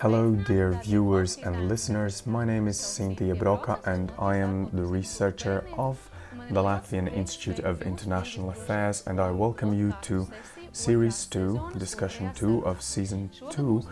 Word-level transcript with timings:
Hello, 0.00 0.30
dear 0.30 0.78
viewers 0.84 1.38
and 1.38 1.68
listeners. 1.68 2.24
My 2.24 2.44
name 2.44 2.68
is 2.68 2.78
Cynthia 2.78 3.34
Broka, 3.34 3.84
and 3.84 4.12
I 4.16 4.36
am 4.36 4.70
the 4.70 4.84
researcher 4.84 5.64
of 5.76 6.08
the 6.50 6.62
Latvian 6.62 7.12
Institute 7.12 7.58
of 7.58 7.82
International 7.82 8.50
Affairs, 8.50 9.02
and 9.08 9.18
I 9.20 9.32
welcome 9.32 9.74
you 9.74 9.92
to 10.02 10.28
Series 10.70 11.26
2, 11.26 11.72
Discussion 11.78 12.32
2 12.34 12.64
of 12.64 12.80
Season 12.80 13.28
2 13.50 13.82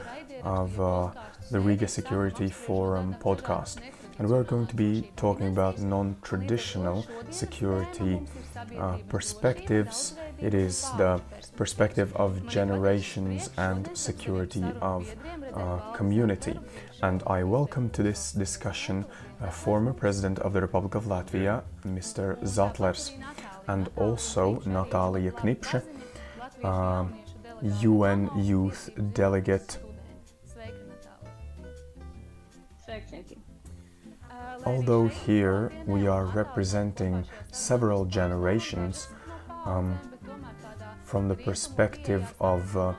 of 0.44 0.80
uh, 0.80 1.10
the 1.50 1.58
Riga 1.58 1.88
Security 1.88 2.50
Forum 2.50 3.16
podcast 3.20 3.78
and 4.18 4.28
we're 4.28 4.42
going 4.42 4.66
to 4.66 4.76
be 4.76 5.10
talking 5.16 5.48
about 5.48 5.78
non 5.78 6.16
traditional 6.22 7.06
security 7.30 8.20
uh, 8.78 8.96
perspectives. 9.08 10.14
It 10.40 10.54
is 10.54 10.82
the 10.96 11.20
perspective 11.56 12.14
of 12.16 12.46
generations 12.48 13.50
and 13.56 13.88
security 13.96 14.64
of 14.80 15.14
uh, 15.54 15.78
community. 15.92 16.58
And 17.02 17.22
I 17.26 17.42
welcome 17.44 17.90
to 17.90 18.02
this 18.02 18.32
discussion 18.32 19.04
uh, 19.40 19.50
former 19.50 19.92
President 19.92 20.38
of 20.40 20.52
the 20.52 20.60
Republic 20.60 20.94
of 20.94 21.04
Latvia, 21.04 21.62
Mr. 21.84 22.38
Zatlers, 22.42 23.12
and 23.68 23.88
also 23.96 24.62
Natalia 24.66 25.32
Knipše, 25.32 25.82
UN 27.80 28.28
uh, 28.28 28.38
Youth 28.38 28.90
Delegate. 29.14 29.78
Although 34.64 35.06
here 35.08 35.72
we 35.86 36.06
are 36.06 36.26
representing 36.26 37.24
several 37.52 38.04
generations 38.04 39.08
um, 39.64 39.98
from 41.06 41.28
the 41.28 41.36
perspective 41.36 42.34
of 42.40 42.76
uh, 42.76 42.92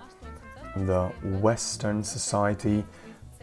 the 0.78 1.08
Western 1.42 2.02
society, 2.02 2.84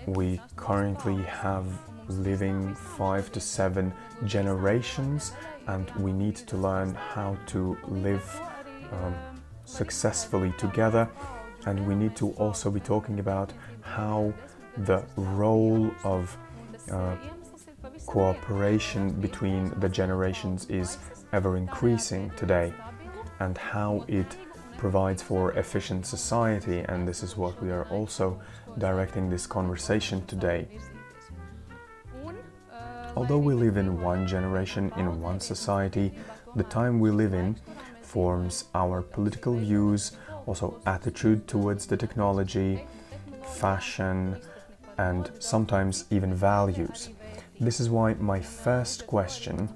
we 0.06 0.40
currently 0.56 1.22
have 1.24 1.66
living 2.08 2.74
five 2.74 3.30
to 3.32 3.40
seven 3.40 3.92
generations, 4.24 5.32
and 5.66 5.90
we 5.96 6.12
need 6.12 6.36
to 6.36 6.56
learn 6.56 6.94
how 6.94 7.36
to 7.46 7.76
live 7.88 8.40
um, 8.90 9.14
successfully 9.66 10.52
together. 10.56 11.08
And 11.66 11.86
we 11.86 11.94
need 11.94 12.16
to 12.16 12.30
also 12.32 12.70
be 12.70 12.80
talking 12.80 13.20
about 13.20 13.52
how 13.82 14.32
the 14.78 15.04
role 15.16 15.90
of 16.04 16.36
uh, 16.90 17.16
cooperation 18.06 19.12
between 19.12 19.78
the 19.80 19.88
generations 19.88 20.66
is 20.70 20.98
ever 21.32 21.56
increasing 21.58 22.30
today 22.36 22.72
and 23.40 23.58
how 23.58 24.04
it 24.08 24.36
provides 24.84 25.22
for 25.22 25.50
efficient 25.52 26.04
society 26.04 26.80
and 26.90 27.08
this 27.08 27.22
is 27.22 27.38
what 27.38 27.54
we 27.62 27.70
are 27.70 27.86
also 27.86 28.38
directing 28.76 29.30
this 29.30 29.46
conversation 29.46 30.22
today. 30.26 30.68
Although 33.16 33.38
we 33.38 33.54
live 33.54 33.78
in 33.78 34.02
one 34.02 34.26
generation 34.26 34.92
in 34.98 35.22
one 35.22 35.40
society, 35.40 36.12
the 36.54 36.64
time 36.64 37.00
we 37.00 37.10
live 37.10 37.32
in 37.32 37.56
forms 38.02 38.66
our 38.74 39.00
political 39.00 39.56
views, 39.56 40.18
also 40.44 40.78
attitude 40.84 41.48
towards 41.48 41.86
the 41.86 41.96
technology, 41.96 42.86
fashion, 43.54 44.38
and 44.98 45.30
sometimes 45.38 46.04
even 46.10 46.34
values. 46.34 47.08
This 47.58 47.80
is 47.80 47.88
why 47.88 48.12
my 48.20 48.38
first 48.38 49.06
question 49.06 49.70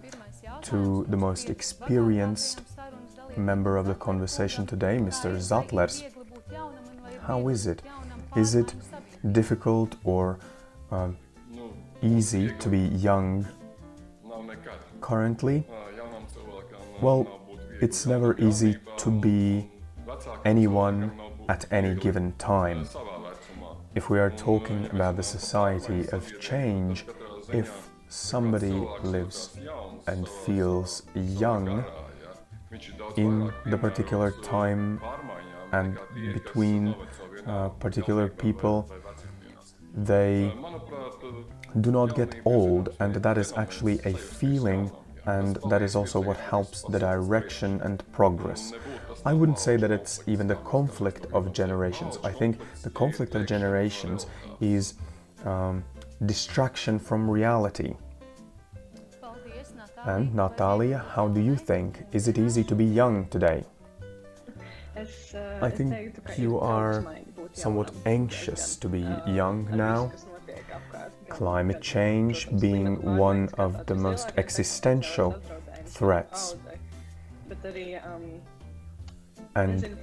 to 0.65 1.07
the 1.09 1.17
most 1.17 1.49
experienced 1.49 2.61
member 3.39 3.77
of 3.77 3.87
the 3.87 3.95
conversation 3.95 4.67
today, 4.67 4.99
Mr. 4.99 5.37
Zatlers, 5.37 6.05
how 7.23 7.49
is 7.49 7.67
it? 7.67 7.83
Is 8.37 8.55
it 8.55 8.75
difficult 9.33 9.97
or 10.05 10.39
uh, 10.91 11.11
easy 12.03 12.53
to 12.59 12.69
be 12.69 12.79
young 12.79 13.47
currently? 15.01 15.65
Well, 17.01 17.41
it's 17.81 18.07
never 18.07 18.39
easy 18.39 18.77
to 18.97 19.11
be 19.11 19.71
anyone 20.45 21.13
at 21.49 21.67
any 21.71 21.95
given 21.95 22.33
time. 22.39 22.89
If 23.95 24.11
we 24.11 24.19
are 24.19 24.31
talking 24.31 24.87
about 24.93 25.17
the 25.17 25.23
society 25.23 26.09
of 26.11 26.39
change, 26.41 27.07
if 27.53 27.89
somebody 28.09 28.73
lives 29.03 29.57
and 30.07 30.29
feels 30.29 31.03
young 31.15 31.85
in 33.17 33.53
the 33.67 33.79
particular 33.79 34.31
time 34.43 35.01
and 35.73 35.99
between 36.33 36.95
uh, 37.47 37.69
particular 37.69 38.29
people, 38.29 38.91
they 39.95 40.53
do 41.81 41.91
not 41.91 42.15
get 42.15 42.37
old, 42.45 42.95
and 43.01 43.15
that 43.15 43.39
is 43.39 43.53
actually 43.57 44.01
a 44.05 44.13
feeling, 44.13 44.91
and 45.27 45.59
that 45.69 45.83
is 45.83 45.95
also 45.97 46.21
what 46.21 46.37
helps 46.37 46.83
the 46.83 46.99
direction 46.99 47.81
and 47.83 48.03
progress. 48.13 48.73
I 49.27 49.33
wouldn't 49.35 49.59
say 49.59 49.77
that 49.77 49.91
it's 49.91 50.21
even 50.27 50.47
the 50.47 50.57
conflict 50.57 51.27
of 51.33 51.53
generations. 51.53 52.19
I 52.25 52.33
think 52.33 52.61
the 52.83 52.91
conflict 52.91 53.35
of 53.35 53.47
generations 53.47 54.27
is 54.61 54.95
um, 55.45 55.85
distraction 56.25 56.99
from 56.99 57.31
reality. 57.31 57.95
And 60.05 60.35
Natalia, 60.35 61.05
how 61.15 61.29
do 61.29 61.41
you 61.41 61.57
think? 61.57 62.05
Is 62.13 62.29
it 62.29 62.39
easy 62.39 62.65
to 62.65 62.75
be 62.75 62.85
young 62.85 63.27
today? 63.29 63.65
I 65.61 65.71
think 65.71 66.19
you 66.37 66.59
are 66.59 67.05
somewhat 67.53 67.93
anxious 68.07 68.77
to 68.77 68.89
be 68.89 69.07
young 69.27 69.69
now. 69.71 70.13
Climate 71.29 71.81
change 71.81 72.49
being 72.59 73.17
one 73.17 73.49
of 73.59 73.87
the 73.87 73.95
most 73.95 74.33
existential 74.37 75.41
threats 75.87 76.57
and 79.55 79.99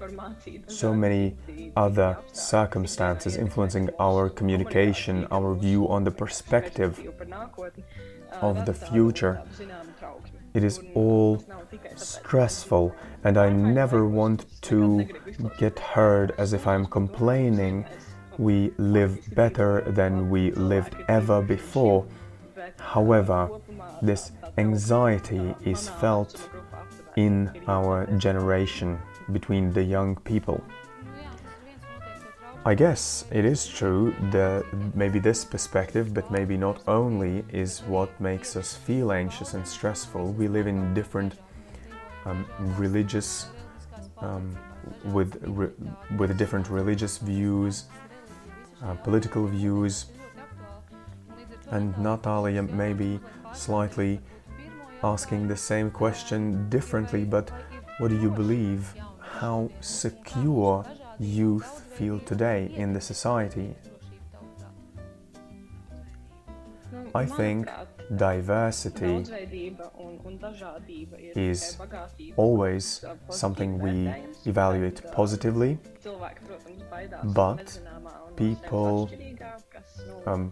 so 0.68 0.94
many 0.94 1.36
other 1.76 2.18
circumstances 2.32 3.38
influencing 3.38 3.90
our 4.00 4.30
communication, 4.30 5.26
our 5.32 5.54
view 5.56 5.88
on 5.88 6.04
the 6.04 6.12
perspective 6.12 6.94
of 8.42 8.66
the 8.66 8.74
future. 8.74 9.42
It 10.54 10.64
is 10.64 10.80
all 10.94 11.44
stressful, 11.96 12.96
and 13.24 13.38
I 13.38 13.50
never 13.50 14.08
want 14.08 14.46
to 14.64 15.06
get 15.58 15.80
heard 15.80 16.32
as 16.38 16.54
if 16.54 16.66
I'm 16.66 16.86
complaining. 16.86 17.86
We 18.38 18.72
live 18.78 19.20
better 19.36 19.82
than 19.82 20.30
we 20.30 20.52
lived 20.52 20.96
ever 21.08 21.42
before. 21.42 22.06
However, 22.80 23.50
this 24.02 24.32
anxiety 24.58 25.54
is 25.64 25.90
felt 25.90 26.50
in 27.18 27.52
our 27.68 28.06
generation 28.18 29.00
between 29.32 29.74
the 29.74 29.84
young 29.84 30.16
people. 30.18 30.64
I 32.68 32.74
guess 32.74 33.26
it 33.32 33.46
is 33.46 33.68
true 33.68 34.16
that 34.32 34.66
maybe 34.96 35.20
this 35.20 35.46
perspective, 35.46 36.16
but 36.16 36.32
maybe 36.32 36.58
not 36.58 36.82
only, 36.88 37.46
is 37.54 37.82
what 37.82 38.10
makes 38.20 38.56
us 38.56 38.76
feel 38.76 39.12
anxious 39.12 39.54
and 39.54 39.68
stressful. 39.68 40.34
We 40.34 40.48
live 40.48 40.66
in 40.66 40.92
different 40.96 41.36
um, 42.26 42.44
religious, 42.80 43.50
um, 44.18 44.58
with 45.14 45.38
re, 45.44 45.70
with 46.18 46.36
different 46.40 46.68
religious 46.72 47.20
views, 47.20 47.86
uh, 48.84 48.96
political 48.96 49.46
views, 49.46 50.08
and 51.70 51.96
Natalia 52.00 52.64
maybe 52.64 53.20
slightly 53.54 54.20
asking 55.04 55.48
the 55.48 55.58
same 55.58 55.92
question 55.92 56.68
differently. 56.70 57.26
But 57.26 57.52
what 58.00 58.08
do 58.08 58.20
you 58.20 58.32
believe? 58.32 58.92
how 59.40 59.70
secure 59.82 60.86
youth 61.20 61.84
feel 61.96 62.20
today 62.20 62.72
in 62.76 62.94
the 62.94 63.02
society. 63.02 63.76
I 67.14 67.26
think 67.26 67.70
diversity 68.16 69.26
is 71.36 71.78
always 72.36 73.06
something 73.30 73.80
we 73.80 74.14
evaluate 74.46 75.02
positively, 75.12 75.78
but 77.24 77.80
people 78.36 79.10
um, 80.26 80.52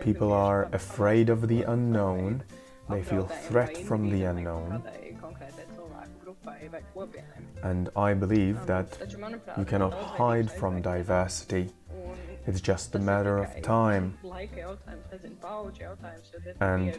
people 0.00 0.32
are 0.32 0.68
afraid 0.72 1.28
of 1.28 1.48
the 1.48 1.62
unknown. 1.62 2.42
They 2.88 3.02
feel 3.02 3.26
threat 3.26 3.76
from 3.76 4.10
the 4.10 4.24
unknown, 4.24 4.82
and 7.62 7.88
I 7.96 8.14
believe 8.14 8.66
that 8.66 8.98
you 9.58 9.64
cannot 9.64 9.94
hide 9.94 10.50
from 10.50 10.82
diversity. 10.82 11.70
It's 12.46 12.60
just 12.60 12.94
a 12.94 12.98
matter 12.98 13.38
of 13.38 13.62
time. 13.62 14.18
And 16.60 16.98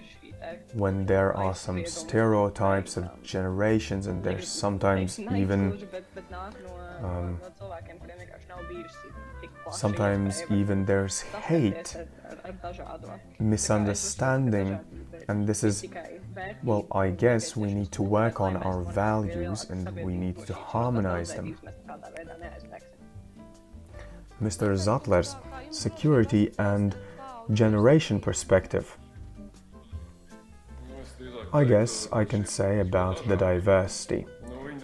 when 0.74 1.06
there 1.06 1.36
are 1.36 1.54
some 1.54 1.86
stereotypes 1.86 2.98
of 2.98 3.10
generations, 3.24 4.08
and 4.08 4.24
there's 4.24 4.48
sometimes 4.48 5.20
even 5.20 5.78
um, 7.04 7.40
sometimes 9.72 10.44
even 10.50 10.86
there's 10.86 11.22
hate, 11.22 11.96
misunderstanding, 13.40 14.80
and 15.28 15.48
this 15.48 15.64
is 15.64 15.86
well, 16.64 16.88
I 16.92 17.10
guess 17.10 17.56
we 17.56 17.74
need 17.74 17.92
to 17.94 18.04
work 18.04 18.42
on 18.42 18.58
our 18.58 18.82
values 18.84 19.66
and 19.70 19.90
we 20.04 20.16
need 20.16 20.38
to 20.48 20.54
harmonize 20.54 21.34
them. 21.34 21.58
Mr. 24.42 24.68
Zatlers 24.76 25.36
security 25.72 26.52
and 26.60 26.96
generation 27.54 28.20
perspective. 28.20 28.98
I 31.54 31.64
guess 31.64 32.08
I 32.12 32.26
can 32.26 32.46
say 32.46 32.80
about 32.80 33.26
the 33.28 33.38
diversity. 33.38 34.26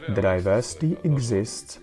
The 0.10 0.22
diversity 0.22 0.98
exists, 1.04 1.80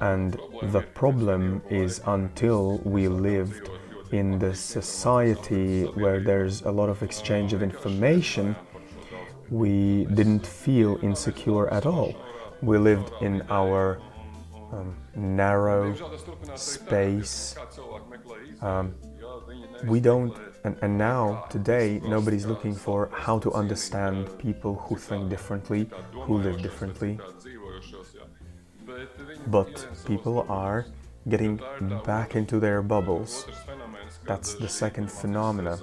and 0.00 0.38
the 0.62 0.82
problem 0.94 1.62
is 1.70 2.00
until 2.06 2.78
we 2.78 3.08
lived 3.08 3.70
in 4.12 4.38
the 4.38 4.54
society 4.54 5.84
where 5.84 6.20
there's 6.20 6.62
a 6.62 6.70
lot 6.70 6.88
of 6.88 7.02
exchange 7.02 7.52
of 7.52 7.62
information, 7.62 8.54
we 9.54 10.04
didn't 10.18 10.44
feel 10.44 10.98
insecure 11.02 11.68
at 11.68 11.86
all. 11.86 12.12
We 12.60 12.76
lived 12.76 13.12
in 13.20 13.42
our 13.50 14.00
um, 14.72 14.96
narrow 15.14 15.94
space. 16.56 17.54
Um, 18.60 18.94
we 19.84 20.00
don't, 20.00 20.36
and, 20.64 20.76
and 20.82 20.98
now, 20.98 21.46
today, 21.50 22.00
nobody's 22.04 22.46
looking 22.46 22.74
for 22.74 23.10
how 23.12 23.38
to 23.40 23.52
understand 23.52 24.18
people 24.38 24.74
who 24.74 24.96
think 24.96 25.30
differently, 25.30 25.88
who 26.12 26.38
live 26.38 26.60
differently. 26.60 27.20
But 29.46 29.86
people 30.04 30.46
are 30.48 30.86
getting 31.28 31.60
back 32.04 32.34
into 32.34 32.58
their 32.58 32.82
bubbles. 32.82 33.46
That's 34.26 34.54
the 34.54 34.68
second 34.68 35.12
phenomena 35.12 35.78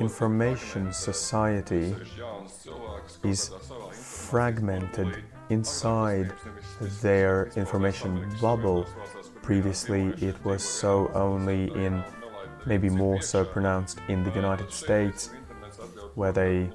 information 0.00 0.92
society 0.92 1.94
is 3.22 3.50
fragmented 3.92 5.22
inside 5.50 6.32
their 7.02 7.50
information 7.56 8.26
bubble. 8.40 8.86
Previously, 9.42 10.12
it 10.20 10.42
was 10.44 10.62
so 10.62 11.10
only 11.14 11.64
in, 11.74 12.02
maybe 12.66 12.88
more 12.88 13.20
so 13.20 13.44
pronounced 13.44 14.00
in 14.08 14.24
the 14.24 14.30
United 14.30 14.72
States, 14.72 15.30
where 16.14 16.32
they 16.32 16.70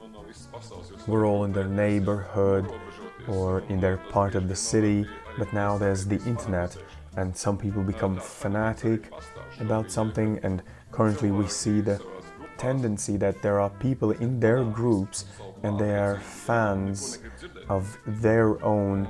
were 1.08 1.26
all 1.26 1.44
in 1.46 1.52
their 1.52 1.68
neighborhood 1.68 2.72
or 3.28 3.62
in 3.70 3.80
their 3.80 3.98
part 3.98 4.36
of 4.36 4.48
the 4.48 4.56
city. 4.56 5.06
But 5.38 5.52
now 5.52 5.78
there's 5.78 6.06
the 6.06 6.22
internet, 6.26 6.78
and 7.18 7.36
some 7.36 7.58
people 7.58 7.82
become 7.84 8.20
fanatic 8.20 9.12
about 9.60 9.90
something, 9.92 10.40
and 10.44 10.62
currently 10.92 11.32
we 11.32 11.48
see 11.48 11.82
the 11.82 12.00
tendency 12.58 13.18
that 13.18 13.42
there 13.42 13.60
are 13.60 13.70
people 13.70 14.12
in 14.12 14.40
their 14.40 14.64
groups 14.64 15.26
and 15.64 15.80
they 15.80 15.96
are 15.96 16.20
fans 16.20 17.20
of 17.70 17.98
their 18.06 18.64
own 18.64 19.08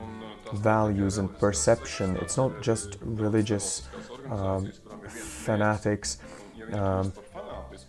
values 0.54 1.18
and 1.18 1.38
perception. 1.40 2.16
It's 2.18 2.38
not 2.38 2.62
just 2.62 2.98
religious 3.02 3.88
um, 4.30 4.72
fanatics, 5.08 6.20
um, 6.74 7.14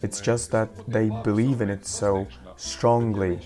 it's 0.02 0.20
just 0.20 0.50
that 0.50 0.68
they 0.86 1.08
believe 1.22 1.60
in 1.60 1.70
it 1.70 1.86
so 1.86 2.26
strongly. 2.56 3.38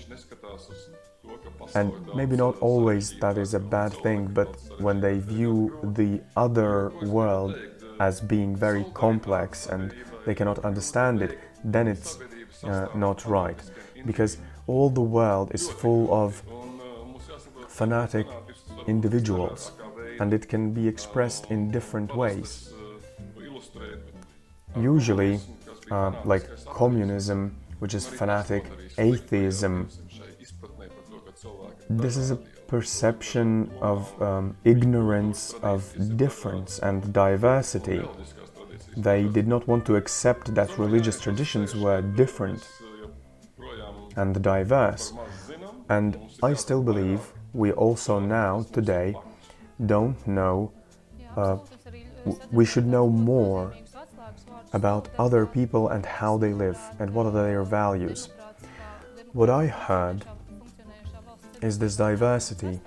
And 1.75 1.93
maybe 2.15 2.35
not 2.35 2.57
always 2.59 3.17
that 3.19 3.37
is 3.37 3.53
a 3.53 3.59
bad 3.59 3.93
thing, 3.93 4.27
but 4.27 4.57
when 4.79 4.99
they 4.99 5.19
view 5.19 5.77
the 5.83 6.21
other 6.35 6.89
world 7.03 7.57
as 7.99 8.19
being 8.19 8.55
very 8.55 8.85
complex 8.93 9.67
and 9.67 9.93
they 10.25 10.35
cannot 10.35 10.59
understand 10.65 11.21
it, 11.21 11.39
then 11.63 11.87
it's 11.87 12.17
uh, 12.63 12.87
not 12.95 13.25
right. 13.25 13.59
Because 14.05 14.37
all 14.67 14.89
the 14.89 15.01
world 15.01 15.51
is 15.53 15.69
full 15.69 16.13
of 16.13 16.41
fanatic 17.67 18.27
individuals 18.87 19.71
and 20.19 20.33
it 20.33 20.47
can 20.47 20.71
be 20.71 20.87
expressed 20.87 21.49
in 21.51 21.71
different 21.71 22.15
ways. 22.15 22.73
Usually, 24.75 25.39
uh, 25.89 26.11
like 26.25 26.47
communism, 26.65 27.55
which 27.79 27.93
is 27.93 28.07
fanatic 28.07 28.65
atheism, 28.97 29.89
this 31.89 32.15
is 32.17 32.31
a 32.31 32.35
perception 32.67 33.69
of 33.81 33.99
um, 34.21 34.55
ignorance 34.63 35.53
of 35.61 35.93
difference 36.17 36.79
and 36.79 37.11
diversity. 37.11 38.01
They 38.97 39.23
did 39.23 39.47
not 39.47 39.67
want 39.67 39.85
to 39.85 39.95
accept 39.95 40.53
that 40.55 40.77
religious 40.77 41.19
traditions 41.19 41.75
were 41.75 42.01
different 42.01 42.67
and 44.15 44.41
diverse. 44.41 45.13
And 45.89 46.17
I 46.43 46.53
still 46.53 46.83
believe 46.83 47.33
we 47.53 47.71
also 47.71 48.19
now, 48.19 48.65
today, 48.71 49.15
don't 49.85 50.25
know, 50.27 50.71
uh, 51.35 51.57
we 52.51 52.65
should 52.65 52.85
know 52.85 53.09
more 53.09 53.73
about 54.73 55.09
other 55.17 55.45
people 55.45 55.89
and 55.89 56.05
how 56.05 56.37
they 56.37 56.53
live 56.53 56.79
and 56.99 57.13
what 57.13 57.25
are 57.25 57.31
their 57.31 57.63
values. 57.63 58.29
What 59.33 59.49
I 59.49 59.67
heard 59.67 60.25
is 61.61 61.79
this 61.79 61.95
diversity, 61.95 62.81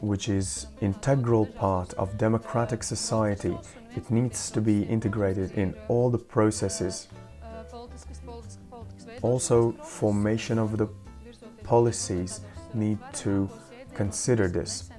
which 0.00 0.28
is 0.28 0.66
integral 0.80 1.46
part 1.46 1.94
of 1.94 2.18
democratic 2.18 2.82
society 2.82 3.56
it 3.96 4.10
needs 4.10 4.50
to 4.50 4.60
be 4.60 4.82
integrated 4.82 5.52
in 5.52 5.74
all 5.88 6.10
the 6.10 6.18
processes. 6.18 7.08
Also, 9.22 9.72
formation 9.82 10.58
of 10.58 10.78
the 10.78 10.88
policies 11.62 12.40
need 12.74 12.98
to 13.12 13.48
consider 13.94 14.48
this. 14.48 14.90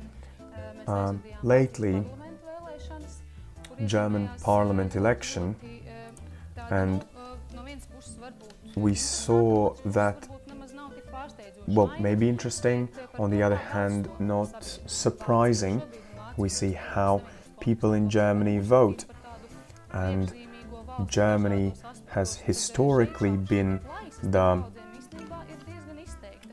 Um, 0.87 1.23
lately, 1.43 2.05
German 3.85 4.29
parliament 4.41 4.95
election, 4.95 5.55
and 6.69 7.05
we 8.75 8.95
saw 8.95 9.73
that 9.85 10.27
well, 11.67 11.93
maybe 11.99 12.27
interesting, 12.27 12.89
on 13.17 13.29
the 13.29 13.41
other 13.41 13.55
hand, 13.55 14.09
not 14.19 14.63
surprising. 14.85 15.81
We 16.35 16.49
see 16.49 16.73
how 16.73 17.21
people 17.63 17.93
in 17.93 18.09
Germany 18.09 18.59
vote. 18.59 19.05
And 19.93 20.33
Germany 21.07 21.73
has 22.07 22.35
historically 22.35 23.37
been 23.37 23.79
the 24.21 24.63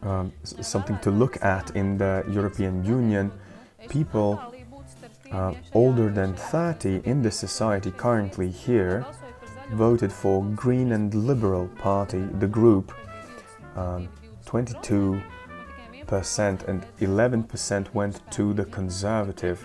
um, 0.03 0.33
something 0.43 0.99
to 1.01 1.11
look 1.11 1.43
at 1.45 1.77
in 1.77 1.99
the 1.99 2.25
European 2.31 2.85
Union. 2.85 3.31
People 3.89 4.41
uh, 5.33 5.53
older 5.75 6.09
than 6.11 6.35
30 6.35 7.03
in 7.05 7.23
the 7.23 7.31
society 7.31 7.91
currently 7.91 8.49
here 8.49 9.05
voted 9.73 10.13
for 10.13 10.45
Green 10.55 10.93
and 10.93 11.13
Liberal 11.15 11.69
Party, 11.79 12.23
the 12.39 12.47
group. 12.47 12.93
Um, 13.77 14.09
22% 14.47 15.23
and 16.69 16.87
11% 17.01 17.95
went 17.95 18.31
to 18.33 18.53
the 18.55 18.65
Conservative 18.65 19.65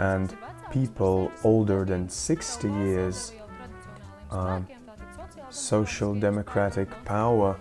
and 0.00 0.36
people 0.70 1.32
older 1.44 1.84
than 1.84 2.08
60 2.08 2.68
years, 2.68 3.32
uh, 4.30 4.60
social 5.50 6.14
democratic 6.14 6.88
power 7.04 7.56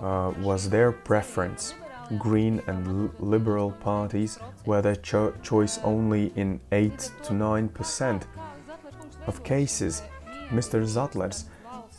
uh, 0.00 0.32
was 0.40 0.68
their 0.70 0.92
preference. 0.92 1.74
Green 2.18 2.60
and 2.66 3.10
liberal 3.20 3.72
parties 3.72 4.38
were 4.66 4.82
their 4.82 4.96
cho- 4.96 5.32
choice 5.42 5.78
only 5.82 6.32
in 6.36 6.60
8 6.70 7.10
to 7.24 7.34
9 7.34 7.68
percent 7.68 8.26
of 9.26 9.42
cases. 9.44 10.02
Mr. 10.50 10.82
Zatlers, 10.84 11.44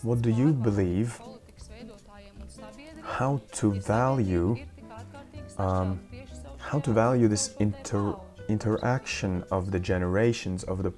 what 0.04 0.22
do 0.22 0.30
you 0.30 0.54
believe? 0.54 1.20
How 3.02 3.42
to 3.54 3.72
value 3.74 4.58
um, 5.58 6.00
how 6.58 6.80
to 6.80 6.92
value 6.92 7.28
this 7.28 7.56
inter 7.60 8.16
interaction 8.54 9.44
of 9.52 9.72
the 9.72 9.80
generations 9.80 10.64
of 10.64 10.78
the 10.86 10.94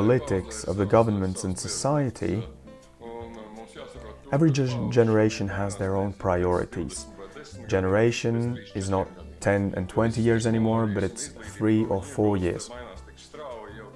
politics, 0.00 0.64
of 0.64 0.76
the 0.76 0.86
governments 0.86 1.44
and 1.44 1.54
society, 1.58 2.34
every 4.30 4.50
generation 4.50 5.48
has 5.48 5.76
their 5.76 5.94
own 5.96 6.12
priorities. 6.12 7.06
Generation 7.66 8.58
is 8.74 8.88
not 8.88 9.06
10 9.40 9.74
and 9.76 9.88
20 9.88 10.20
years 10.22 10.46
anymore, 10.46 10.86
but 10.86 11.02
it's 11.02 11.26
three 11.56 11.84
or 11.86 12.00
four 12.00 12.36
years. 12.36 12.70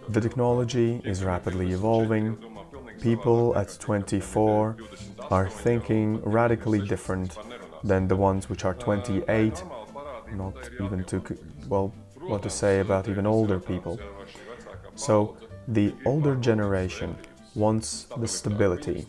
The 0.08 0.20
technology 0.20 1.00
is 1.04 1.24
rapidly 1.24 1.68
evolving. 1.72 2.26
People 3.00 3.56
at 3.56 3.76
24 3.80 4.76
are 5.30 5.48
thinking 5.48 6.20
radically 6.22 6.80
different 6.80 7.38
than 7.84 8.08
the 8.08 8.16
ones 8.16 8.48
which 8.50 8.64
are 8.64 8.74
28, 8.74 9.62
not 10.32 10.54
even 10.80 11.04
to, 11.04 11.22
well, 11.68 11.94
what 12.20 12.42
to 12.42 12.50
say 12.50 12.80
about 12.80 13.08
even 13.08 13.26
older 13.26 13.60
people. 13.60 14.00
So 14.94 15.36
the 15.68 15.94
older 16.04 16.34
generation 16.36 17.16
wants 17.54 18.06
the 18.16 18.28
stability. 18.28 19.06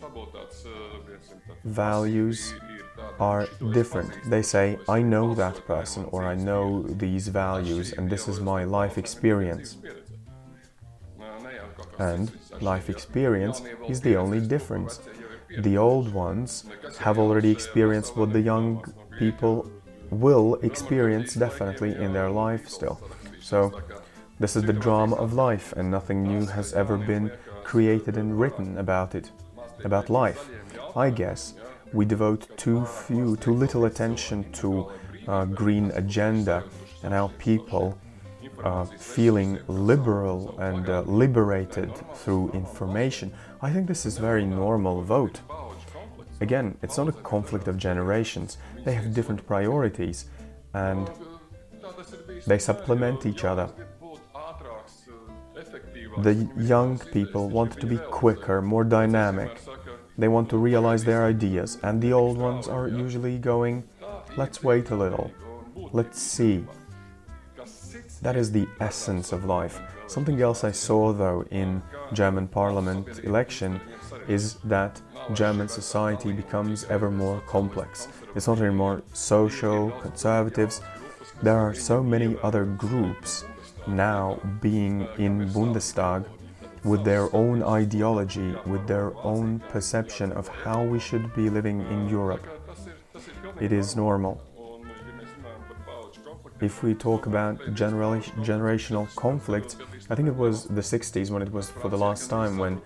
Values 1.64 2.54
are 3.20 3.46
different. 3.72 4.10
They 4.30 4.42
say, 4.42 4.78
I 4.88 5.02
know 5.02 5.34
that 5.34 5.66
person 5.66 6.04
or 6.12 6.24
I 6.24 6.34
know 6.34 6.82
these 6.82 7.28
values 7.28 7.92
and 7.92 8.08
this 8.08 8.28
is 8.28 8.40
my 8.40 8.64
life 8.64 8.98
experience. 8.98 9.76
And 11.98 12.30
life 12.60 12.88
experience 12.88 13.62
is 13.88 14.00
the 14.00 14.16
only 14.16 14.40
difference. 14.40 15.00
The 15.58 15.76
old 15.76 16.12
ones 16.12 16.64
have 17.00 17.18
already 17.18 17.50
experienced 17.50 18.16
what 18.16 18.32
the 18.32 18.40
young 18.40 18.84
people 19.18 19.70
will 20.10 20.54
experience 20.56 21.34
definitely 21.34 21.94
in 21.94 22.12
their 22.12 22.30
life 22.30 22.68
still. 22.68 23.00
So, 23.40 23.82
this 24.40 24.54
is 24.54 24.62
the 24.62 24.72
drama 24.72 25.16
of 25.16 25.32
life, 25.32 25.72
and 25.76 25.90
nothing 25.90 26.22
new 26.22 26.46
has 26.46 26.72
ever 26.72 26.96
been 26.96 27.32
created 27.64 28.16
and 28.16 28.38
written 28.38 28.78
about 28.78 29.14
it, 29.14 29.30
about 29.84 30.08
life. 30.08 30.48
I 30.96 31.10
guess 31.10 31.54
we 31.92 32.04
devote 32.04 32.56
too 32.56 32.84
few, 32.84 33.36
too 33.36 33.52
little 33.52 33.84
attention 33.86 34.50
to 34.52 34.90
uh, 35.26 35.44
green 35.44 35.90
agenda 35.92 36.64
and 37.02 37.12
how 37.12 37.32
people 37.38 37.98
uh, 38.64 38.84
feeling 38.84 39.58
liberal 39.68 40.58
and 40.58 40.88
uh, 40.88 41.02
liberated 41.02 41.94
through 42.14 42.50
information. 42.52 43.32
I 43.62 43.70
think 43.70 43.86
this 43.86 44.06
is 44.06 44.18
very 44.18 44.44
normal 44.44 45.02
vote. 45.02 45.40
Again, 46.40 46.76
it's 46.82 46.96
not 46.96 47.08
a 47.08 47.12
conflict 47.12 47.68
of 47.68 47.76
generations. 47.76 48.58
They 48.84 48.94
have 48.94 49.12
different 49.12 49.46
priorities 49.46 50.26
and 50.74 51.10
they 52.46 52.58
supplement 52.58 53.26
each 53.26 53.44
other. 53.44 53.68
The 56.22 56.48
young 56.56 56.98
people 56.98 57.48
want 57.48 57.78
to 57.80 57.86
be 57.86 57.98
quicker, 57.98 58.62
more 58.62 58.84
dynamic. 58.84 59.60
They 60.16 60.28
want 60.28 60.48
to 60.50 60.56
realize 60.56 61.04
their 61.04 61.24
ideas, 61.24 61.78
and 61.84 62.02
the 62.02 62.12
old 62.12 62.38
ones 62.38 62.66
are 62.66 62.88
usually 62.88 63.38
going, 63.38 63.84
let's 64.36 64.64
wait 64.64 64.90
a 64.90 64.96
little, 64.96 65.30
let's 65.92 66.20
see. 66.20 66.64
That 68.22 68.36
is 68.36 68.52
the 68.52 68.66
essence 68.80 69.32
of 69.32 69.44
life. 69.44 69.80
Something 70.06 70.40
else 70.40 70.64
I 70.64 70.72
saw 70.72 71.12
though 71.12 71.44
in 71.50 71.82
German 72.12 72.48
parliament 72.48 73.20
election 73.24 73.80
is 74.26 74.54
that 74.64 75.00
German 75.32 75.68
society 75.68 76.32
becomes 76.32 76.84
ever 76.84 77.10
more 77.10 77.40
complex. 77.46 78.08
It's 78.34 78.46
not 78.46 78.60
anymore 78.60 79.02
social, 79.12 79.90
conservatives. 80.02 80.80
There 81.42 81.56
are 81.56 81.74
so 81.74 82.02
many 82.02 82.36
other 82.42 82.64
groups 82.64 83.44
now 83.86 84.38
being 84.60 85.06
in 85.18 85.48
Bundestag 85.50 86.26
with 86.84 87.04
their 87.04 87.34
own 87.34 87.62
ideology, 87.62 88.54
with 88.66 88.86
their 88.86 89.16
own 89.24 89.60
perception 89.68 90.32
of 90.32 90.48
how 90.48 90.82
we 90.82 90.98
should 90.98 91.34
be 91.34 91.50
living 91.50 91.80
in 91.90 92.08
Europe. 92.08 92.46
It 93.60 93.72
is 93.72 93.96
normal. 93.96 94.40
If 96.60 96.82
we 96.82 96.94
talk 96.94 97.26
about 97.26 97.74
genera- 97.74 98.20
generational 98.42 99.14
conflict, 99.14 99.76
I 100.10 100.14
think 100.14 100.28
it 100.28 100.36
was 100.36 100.64
the 100.64 100.80
60s 100.80 101.30
when 101.30 101.42
it 101.42 101.52
was 101.52 101.70
for 101.70 101.88
the 101.88 101.98
last 101.98 102.28
time 102.28 102.58
when 102.58 102.80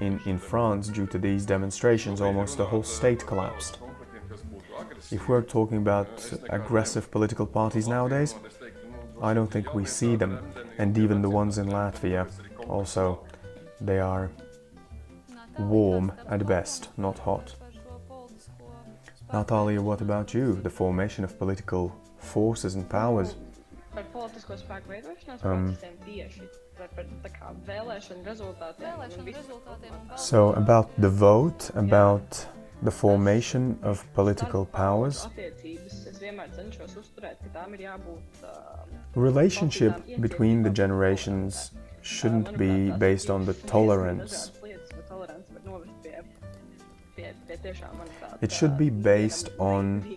in, 0.00 0.20
in 0.26 0.38
France, 0.38 0.88
due 0.88 1.06
to 1.06 1.18
these 1.18 1.46
demonstrations, 1.46 2.20
almost 2.20 2.56
the 2.56 2.64
whole 2.64 2.82
state 2.82 3.24
collapsed. 3.26 3.78
If 5.10 5.28
we're 5.28 5.42
talking 5.42 5.78
about 5.78 6.32
aggressive 6.50 7.10
political 7.10 7.46
parties 7.46 7.86
nowadays, 7.86 8.34
I 9.22 9.34
don't 9.34 9.50
think 9.50 9.74
we 9.74 9.84
see 9.84 10.16
them, 10.16 10.40
and 10.78 10.96
even 10.98 11.22
the 11.22 11.30
ones 11.30 11.58
in 11.58 11.66
Latvia 11.66 12.28
also, 12.68 13.24
they 13.80 14.00
are 14.00 14.30
warm 15.58 16.12
at 16.28 16.44
best, 16.46 16.88
not 16.96 17.18
hot. 17.18 17.54
Natalia, 19.32 19.80
what 19.80 20.00
about 20.00 20.34
you? 20.34 20.60
The 20.60 20.70
formation 20.70 21.24
of 21.24 21.38
political 21.38 21.94
forces 22.22 22.74
and 22.74 22.88
powers? 22.88 23.36
Um, 25.42 25.76
so, 30.16 30.52
about 30.54 30.90
the 30.98 31.10
vote, 31.10 31.70
about 31.74 32.46
the 32.82 32.90
formation 32.90 33.78
of 33.82 34.04
political 34.14 34.64
powers, 34.64 35.28
Relationship 39.14 39.94
between 40.20 40.62
the 40.62 40.70
generations 40.70 41.72
shouldn't 42.00 42.56
be 42.56 42.90
based 42.92 43.28
on 43.30 43.44
the 43.44 43.54
tolerance. 43.54 44.50
It 48.40 48.50
should 48.50 48.78
be 48.78 48.90
based 48.90 49.50
on 49.58 50.16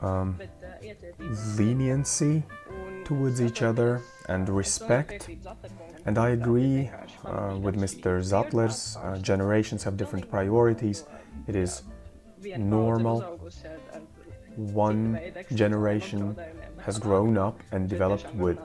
um, 0.00 0.38
leniency 1.56 2.42
towards 3.04 3.40
each 3.40 3.62
other 3.62 4.02
and 4.28 4.48
respect. 4.48 5.28
And 6.06 6.18
I 6.18 6.30
agree 6.30 6.90
uh, 7.24 7.56
with 7.60 7.76
Mr. 7.76 8.20
Zatlers 8.22 8.96
uh, 8.96 9.18
generations 9.18 9.82
have 9.84 9.96
different 9.96 10.30
priorities. 10.30 11.04
It 11.46 11.56
is 11.56 11.82
normal 12.56 13.38
one 14.56 15.20
generation 15.54 16.36
has 16.84 16.98
grown 16.98 17.38
up 17.38 17.60
and 17.72 17.88
developed 17.88 18.34
with 18.34 18.58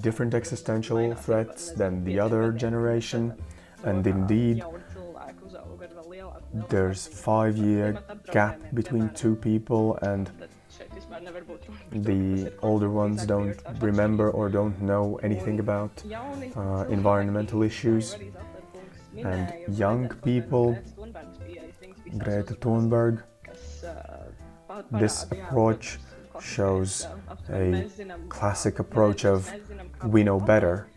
different 0.00 0.34
existential 0.34 1.14
threats 1.14 1.70
than 1.72 2.04
the 2.04 2.18
other 2.18 2.52
generation, 2.52 3.34
and 3.84 4.06
indeed, 4.06 4.62
there's 6.68 7.06
five 7.06 7.56
year 7.56 7.98
gap 8.30 8.60
between 8.74 9.08
two 9.10 9.34
people 9.34 9.96
and 10.02 10.30
the 11.90 12.52
older 12.62 12.90
ones 12.90 13.26
don't 13.26 13.56
remember 13.80 14.30
or 14.30 14.48
don't 14.48 14.80
know 14.80 15.18
anything 15.22 15.60
about 15.60 16.02
uh, 16.56 16.84
environmental 16.88 17.62
issues. 17.62 18.16
And 19.16 19.54
young 19.68 20.08
people 20.22 20.78
Greta 22.18 22.54
Thunberg 22.54 23.22
this 24.90 25.24
approach 25.24 25.98
shows 26.40 27.06
a 27.50 27.88
classic 28.28 28.78
approach 28.78 29.24
of 29.24 29.52
we 30.04 30.22
know 30.22 30.40
better. 30.40 30.88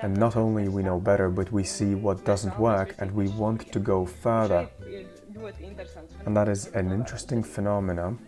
And 0.00 0.16
not 0.16 0.36
only 0.36 0.68
we 0.68 0.82
know 0.82 1.00
better, 1.00 1.30
but 1.30 1.50
we 1.52 1.64
see 1.64 1.94
what 1.94 2.24
doesn't 2.24 2.58
work 2.58 2.94
and 2.98 3.10
we 3.12 3.28
want 3.28 3.72
to 3.72 3.78
go 3.78 4.04
further. 4.04 4.68
And 6.26 6.36
that 6.36 6.48
is 6.48 6.66
an 6.68 6.92
interesting 6.92 7.42
phenomenon. 7.42 8.18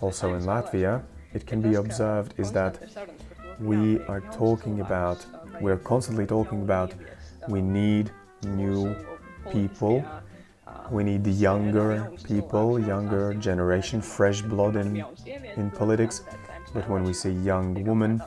Also 0.00 0.34
in 0.34 0.42
Latvia, 0.42 1.02
it 1.32 1.46
can 1.46 1.60
be 1.60 1.74
observed 1.74 2.34
is 2.38 2.52
that 2.52 2.78
we 3.60 4.00
are 4.06 4.20
talking 4.32 4.80
about, 4.80 5.24
we're 5.60 5.78
constantly 5.78 6.26
talking 6.26 6.62
about, 6.62 6.94
we 7.48 7.60
need 7.60 8.10
new 8.42 8.94
people 9.50 10.04
we 10.90 11.04
need 11.04 11.24
the 11.24 11.30
younger 11.30 12.12
people, 12.24 12.78
younger 12.78 13.34
generation, 13.34 14.00
fresh 14.00 14.42
blood 14.42 14.76
in, 14.76 15.04
in 15.56 15.70
politics. 15.70 16.22
But 16.74 16.88
when 16.88 17.04
we 17.04 17.12
see 17.12 17.30
young 17.30 17.82
women, 17.84 18.22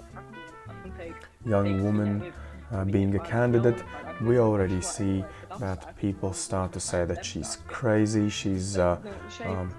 young 1.45 1.83
woman 1.83 2.33
uh, 2.71 2.85
being 2.85 3.15
a 3.15 3.19
candidate, 3.19 3.83
we 4.21 4.39
already 4.39 4.81
see 4.81 5.23
that 5.59 5.95
people 5.97 6.33
start 6.33 6.71
to 6.73 6.79
say 6.79 7.05
that 7.05 7.23
she's 7.23 7.59
crazy, 7.67 8.29
she's 8.29 8.77
uh, 8.77 8.97
um, 9.45 9.73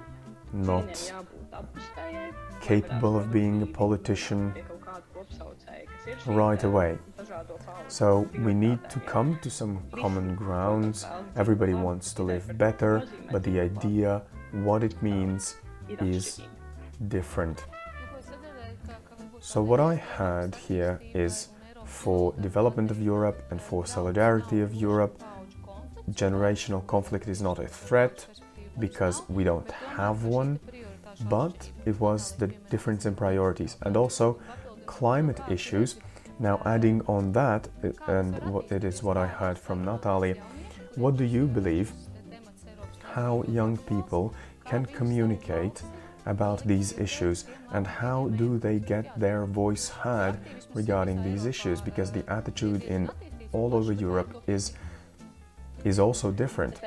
not 0.52 1.12
capable 2.60 3.16
of 3.16 3.32
being 3.32 3.62
a 3.62 3.66
politician 3.66 4.54
right 6.26 6.62
away. 6.64 6.98
So 7.88 8.28
we 8.40 8.54
need 8.54 8.78
to 8.90 9.00
come 9.00 9.38
to 9.42 9.50
some 9.50 9.82
common 9.92 10.34
grounds. 10.34 11.06
Everybody 11.36 11.74
wants 11.74 12.12
to 12.14 12.22
live 12.22 12.56
better, 12.58 13.06
but 13.30 13.42
the 13.42 13.60
idea, 13.60 14.22
what 14.52 14.82
it 14.82 15.00
means, 15.02 15.56
is 16.00 16.40
different. 17.08 17.64
So 19.40 19.62
what 19.62 19.80
I 19.80 19.94
had 19.94 20.54
here 20.54 21.00
is 21.14 21.48
for 21.84 22.32
development 22.40 22.90
of 22.90 23.00
Europe 23.00 23.44
and 23.50 23.60
for 23.60 23.86
solidarity 23.86 24.60
of 24.60 24.74
Europe, 24.74 25.22
generational 26.10 26.84
conflict 26.86 27.28
is 27.28 27.40
not 27.40 27.58
a 27.58 27.66
threat 27.66 28.26
because 28.78 29.22
we 29.28 29.44
don't 29.44 29.70
have 29.70 30.24
one, 30.24 30.58
but 31.28 31.70
it 31.84 31.98
was 32.00 32.32
the 32.32 32.48
difference 32.70 33.06
in 33.06 33.14
priorities 33.14 33.76
and 33.82 33.96
also 33.96 34.38
climate 34.86 35.40
issues. 35.50 35.96
Now, 36.38 36.60
adding 36.64 37.02
on 37.06 37.32
that, 37.32 37.68
uh, 37.82 37.90
and 38.06 38.40
it 38.70 38.84
is 38.84 39.02
what 39.02 39.16
I 39.16 39.26
heard 39.26 39.58
from 39.58 39.84
Natalie, 39.84 40.40
what 40.96 41.16
do 41.16 41.24
you 41.24 41.46
believe 41.46 41.92
how 43.02 43.44
young 43.48 43.76
people 43.78 44.34
can 44.64 44.84
communicate 44.84 45.82
about 46.26 46.62
these 46.64 46.98
issues 46.98 47.44
and 47.72 47.86
how 47.86 48.28
do 48.28 48.58
they 48.58 48.78
get 48.78 49.18
their 49.18 49.46
voice 49.46 49.88
heard 49.88 50.38
regarding 50.74 51.22
these 51.22 51.46
issues? 51.46 51.80
Because 51.80 52.10
the 52.10 52.28
attitude 52.30 52.82
in 52.82 53.08
all 53.52 53.74
over 53.74 53.92
Europe 53.92 54.42
is 54.46 54.72
is 55.84 55.98
also 55.98 56.30
different. 56.30 56.80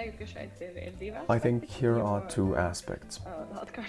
I 1.29 1.39
think 1.39 1.65
here 1.65 1.99
are 1.99 2.21
two 2.27 2.55
aspects. 2.55 3.19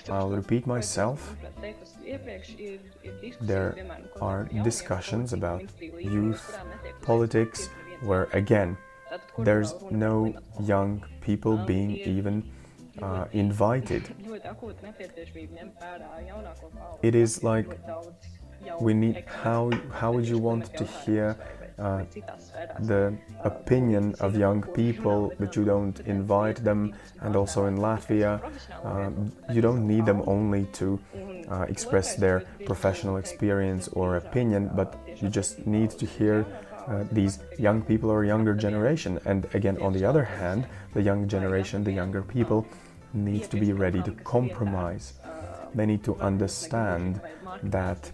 I'll 0.08 0.30
repeat 0.30 0.66
myself. 0.66 1.36
There 3.40 3.76
are 4.20 4.44
discussions 4.62 5.32
about 5.32 5.62
youth 5.98 6.58
politics 7.02 7.68
where 8.02 8.28
again 8.32 8.76
there's 9.38 9.74
no 9.90 10.34
young 10.60 11.04
people 11.20 11.56
being 11.56 11.90
even 11.96 12.50
uh, 13.02 13.26
invited. 13.32 14.02
It 17.02 17.14
is 17.14 17.42
like 17.42 17.66
we 18.80 18.94
need 18.94 19.24
how 19.26 19.70
how 19.92 20.12
would 20.12 20.28
you 20.28 20.38
want 20.38 20.64
to 20.76 20.84
hear 20.84 21.36
uh, 21.80 22.04
the 22.80 23.16
opinion 23.44 24.14
of 24.20 24.36
young 24.36 24.62
people, 24.62 25.32
but 25.38 25.56
you 25.56 25.64
don't 25.64 26.00
invite 26.00 26.62
them. 26.62 26.94
And 27.20 27.36
also 27.36 27.66
in 27.66 27.78
Latvia, 27.78 28.40
uh, 28.84 29.10
you 29.52 29.60
don't 29.60 29.86
need 29.86 30.06
them 30.06 30.22
only 30.26 30.66
to 30.74 30.98
uh, 31.50 31.66
express 31.68 32.16
their 32.16 32.44
professional 32.66 33.16
experience 33.16 33.88
or 33.88 34.16
opinion, 34.16 34.70
but 34.74 34.98
you 35.16 35.28
just 35.28 35.66
need 35.66 35.90
to 35.90 36.06
hear 36.06 36.46
uh, 36.86 37.04
these 37.12 37.38
young 37.58 37.82
people 37.82 38.10
or 38.10 38.24
younger 38.24 38.54
generation. 38.54 39.18
And 39.24 39.46
again, 39.54 39.78
on 39.80 39.92
the 39.92 40.04
other 40.04 40.24
hand, 40.24 40.66
the 40.94 41.02
young 41.02 41.28
generation, 41.28 41.84
the 41.84 41.92
younger 41.92 42.22
people, 42.22 42.66
need 43.12 43.50
to 43.50 43.56
be 43.56 43.72
ready 43.72 44.02
to 44.02 44.12
compromise. 44.24 45.14
They 45.74 45.86
need 45.86 46.04
to 46.04 46.16
understand 46.16 47.20
that 47.62 48.10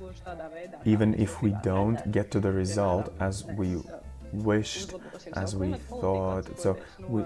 even 0.84 1.14
if 1.14 1.42
we 1.42 1.54
don't 1.62 2.10
get 2.12 2.30
to 2.32 2.40
the 2.40 2.52
result 2.52 3.12
as 3.20 3.44
we 3.44 3.82
wished, 4.32 4.94
as 5.34 5.56
we 5.56 5.74
thought, 5.74 6.58
so 6.58 6.78
we, 7.08 7.24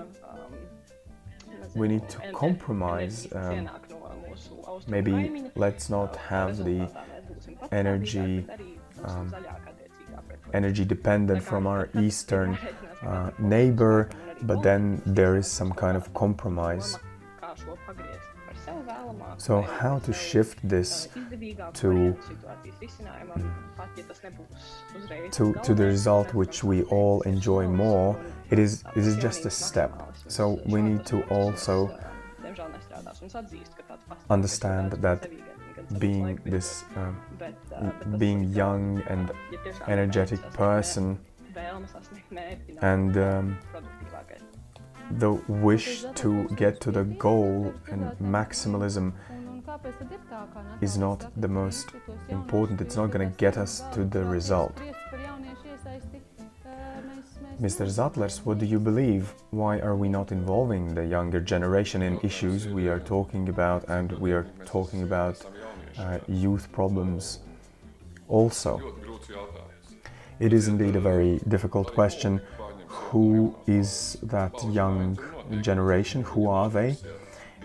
we 1.75 1.89
need 1.89 2.09
to 2.09 2.19
compromise. 2.33 3.29
Um, 3.33 3.69
maybe 4.87 5.51
let's 5.55 5.91
not 5.91 6.17
have 6.17 6.57
the 6.59 6.91
energy 7.73 8.47
um, 9.05 9.35
energy 10.53 10.85
dependent 10.85 11.43
from 11.43 11.67
our 11.67 11.89
eastern 11.99 12.59
uh, 13.03 13.31
neighbor, 13.39 14.09
but 14.43 14.63
then 14.63 15.01
there 15.07 15.37
is 15.37 15.47
some 15.47 15.73
kind 15.73 15.97
of 15.97 16.13
compromise. 16.15 16.99
So, 19.39 19.62
how 19.62 19.99
to 20.00 20.12
shift 20.12 20.59
this 20.69 21.09
to, 21.75 22.17
to, 25.31 25.55
to 25.62 25.75
the 25.75 25.85
result 25.85 26.35
which 26.35 26.62
we 26.62 26.83
all 26.85 27.23
enjoy 27.23 27.67
more? 27.67 28.19
It 28.50 28.59
is, 28.59 28.85
it 28.97 29.07
is 29.07 29.17
just 29.17 29.47
a 29.47 29.50
step. 29.50 29.93
So, 30.29 30.61
we 30.67 30.83
need 30.83 31.07
to 31.07 31.23
also 31.29 31.99
understand 34.29 34.93
that 34.93 35.31
being 35.99 36.39
this 36.45 36.85
uh, 36.97 37.91
being 38.19 38.53
young 38.53 39.03
and 39.09 39.33
energetic 39.89 40.41
person 40.53 41.19
and 42.83 43.17
um, 43.17 43.59
the 45.19 45.33
wish 45.49 46.05
to 46.14 46.49
get 46.57 46.81
to 46.81 46.90
the 46.90 47.05
goal 47.05 47.75
and 47.90 48.12
maximalism 48.21 49.12
is 50.81 50.97
not 50.97 51.31
the 51.40 51.49
most 51.49 51.90
important. 52.29 52.81
It's 52.81 52.97
not 52.97 53.11
going 53.11 53.31
to 53.31 53.37
get 53.37 53.57
us 53.57 53.83
to 53.93 54.05
the 54.05 54.25
result. 54.25 54.76
Mr. 57.61 57.87
Zatlers, 57.87 58.38
what 58.46 58.59
do 58.59 58.64
you 58.64 58.81
believe? 58.81 59.35
Why 59.51 59.81
are 59.81 59.94
we 59.94 60.09
not 60.09 60.33
involving 60.33 60.94
the 60.94 61.05
younger 61.05 61.40
generation 61.40 62.01
in 62.01 62.18
issues 62.23 62.66
we 62.66 62.88
are 62.88 63.01
talking 63.01 63.51
about 63.51 63.87
and 63.88 64.12
we 64.12 64.33
are 64.33 64.46
talking 64.64 65.03
about 65.03 65.44
uh, 65.99 66.18
youth 66.27 66.73
problems 66.73 67.40
also? 68.29 68.81
It 70.38 70.55
is 70.55 70.68
indeed 70.68 70.96
a 70.96 71.01
very 71.01 71.38
difficult 71.49 71.92
question. 71.92 72.40
Who 72.90 73.55
is 73.66 74.18
that 74.22 74.53
young 74.64 75.18
generation? 75.61 76.22
Who 76.22 76.48
are 76.48 76.68
they? 76.68 76.96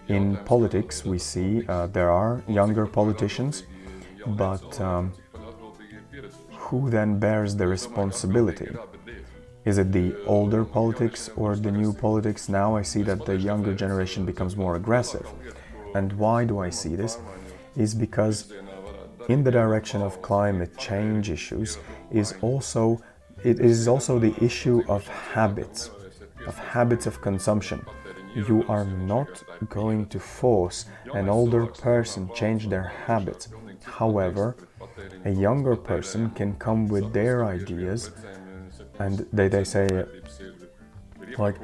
In 0.08 0.38
politics, 0.46 1.04
we 1.04 1.18
see 1.18 1.66
uh, 1.68 1.88
there 1.88 2.12
are 2.12 2.44
younger 2.48 2.86
politicians, 2.86 3.64
but 4.28 4.80
um, 4.80 5.14
who 6.52 6.92
then 6.92 7.20
bears 7.20 7.56
the 7.56 7.66
responsibility? 7.66 8.70
Is 9.66 9.80
it 9.80 9.92
the 9.92 10.16
older 10.28 10.64
politics 10.64 11.32
or 11.36 11.56
the 11.56 11.72
new 11.72 11.92
politics? 11.92 12.48
Now 12.48 12.76
I 12.76 12.84
see 12.84 13.02
that 13.02 13.26
the 13.26 13.36
younger 13.36 13.74
generation 13.74 14.26
becomes 14.26 14.56
more 14.56 14.76
aggressive. 14.76 15.28
And 15.96 16.14
why 16.14 16.46
do 16.46 16.60
I 16.60 16.70
see 16.70 16.96
this? 16.96 17.18
Is 17.76 17.96
because 17.96 18.54
in 19.28 19.44
the 19.44 19.52
direction 19.52 20.04
of 20.04 20.22
climate 20.22 20.78
change 20.78 21.32
issues 21.32 21.80
is 22.12 22.36
also 22.42 23.02
it 23.46 23.60
is 23.60 23.88
also 23.88 24.18
the 24.18 24.34
issue 24.44 24.84
of 24.88 25.08
habits, 25.08 25.92
of 26.48 26.58
habits 26.58 27.06
of 27.06 27.22
consumption. 27.22 27.86
You 28.36 28.66
are 28.68 28.86
not 28.86 29.44
going 29.70 30.08
to 30.08 30.20
force 30.20 30.86
an 31.14 31.30
older 31.30 31.68
person 31.68 32.30
change 32.34 32.68
their 32.70 32.88
habits. 33.06 33.50
However, 33.84 34.58
a 35.26 35.30
younger 35.30 35.76
person 35.76 36.32
can 36.32 36.56
come 36.56 36.88
with 36.88 37.14
their 37.14 37.46
ideas 37.46 38.12
and 38.98 39.28
they, 39.32 39.48
they 39.48 39.64
say 39.64 39.88
like 41.38 41.58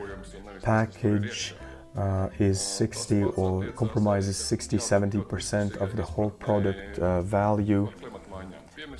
package 0.61 1.55
uh, 1.97 2.29
is 2.39 2.61
60 2.61 3.23
or 3.23 3.65
compromises 3.71 4.37
60 4.37 4.77
70% 4.77 5.77
of 5.77 5.95
the 5.95 6.03
whole 6.03 6.29
product 6.29 6.99
uh, 6.99 7.21
value 7.21 7.89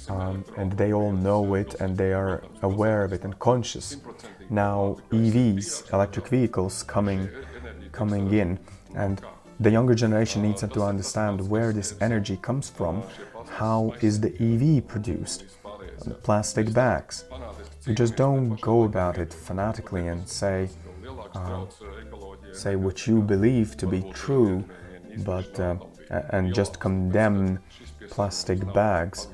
um, 0.10 0.44
and 0.58 0.72
they 0.74 0.94
all 0.94 1.12
know 1.12 1.54
it 1.56 1.76
and 1.80 1.98
they 1.98 2.14
are 2.14 2.44
aware 2.62 3.04
of 3.04 3.14
it 3.14 3.24
and 3.24 3.38
conscious. 3.40 3.98
Now 4.50 4.98
evs 5.12 5.92
electric 5.94 6.28
vehicles 6.28 6.84
coming 6.84 7.30
coming 7.92 8.34
in 8.34 8.60
and 8.96 9.22
the 9.60 9.70
younger 9.70 9.94
generation 9.94 10.42
needs 10.42 10.62
to 10.62 10.82
understand 10.82 11.48
where 11.48 11.72
this 11.72 11.96
energy 12.02 12.38
comes 12.38 12.70
from. 12.70 13.04
How 13.48 13.94
is 14.02 14.20
the 14.20 14.32
ev 14.40 14.88
produced? 14.88 15.46
Plastic 16.24 16.74
bags. 16.74 17.26
You 17.86 17.94
just 17.94 18.16
don't 18.16 18.60
go 18.62 18.84
about 18.84 19.18
it 19.18 19.34
fanatically 19.34 20.08
and 20.08 20.28
say 20.28 20.70
uh, 21.36 21.66
say 22.54 22.76
what 22.76 23.08
you 23.08 23.22
believe 23.22 23.78
to 23.78 23.88
be 23.88 24.02
true, 24.14 24.64
but 25.20 25.60
uh, 25.60 25.76
and 26.30 26.54
just 26.54 26.80
condemn 26.80 27.60
plastic 28.10 28.60
bags. 28.74 29.28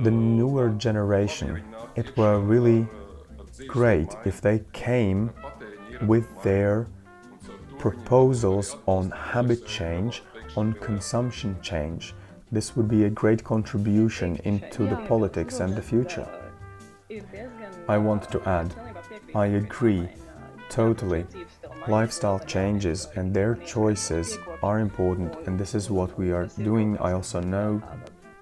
The 0.00 0.10
newer 0.10 0.70
generation, 0.70 1.62
it 1.96 2.16
were 2.16 2.38
really 2.38 2.86
great 3.66 4.14
if 4.24 4.40
they 4.40 4.64
came 4.72 5.30
with 6.02 6.26
their 6.42 6.86
proposals 7.78 8.76
on 8.86 9.10
habit 9.10 9.66
change, 9.66 10.22
on 10.56 10.72
consumption 10.74 11.56
change, 11.62 12.14
this 12.50 12.76
would 12.76 12.88
be 12.88 13.04
a 13.04 13.10
great 13.10 13.44
contribution 13.44 14.36
into 14.44 14.86
the 14.86 14.96
politics 15.08 15.60
and 15.60 15.74
the 15.74 15.82
future. 15.82 16.28
I 17.88 17.98
want 17.98 18.30
to 18.30 18.42
add, 18.48 18.74
I 19.34 19.46
agree 19.46 20.08
totally. 20.68 21.26
Lifestyle 21.86 22.38
changes 22.40 23.08
and 23.16 23.34
their 23.34 23.54
choices 23.54 24.38
are 24.62 24.78
important, 24.78 25.34
and 25.46 25.58
this 25.58 25.74
is 25.74 25.90
what 25.90 26.18
we 26.18 26.32
are 26.32 26.46
doing. 26.62 26.98
I 26.98 27.12
also 27.12 27.40
know 27.40 27.82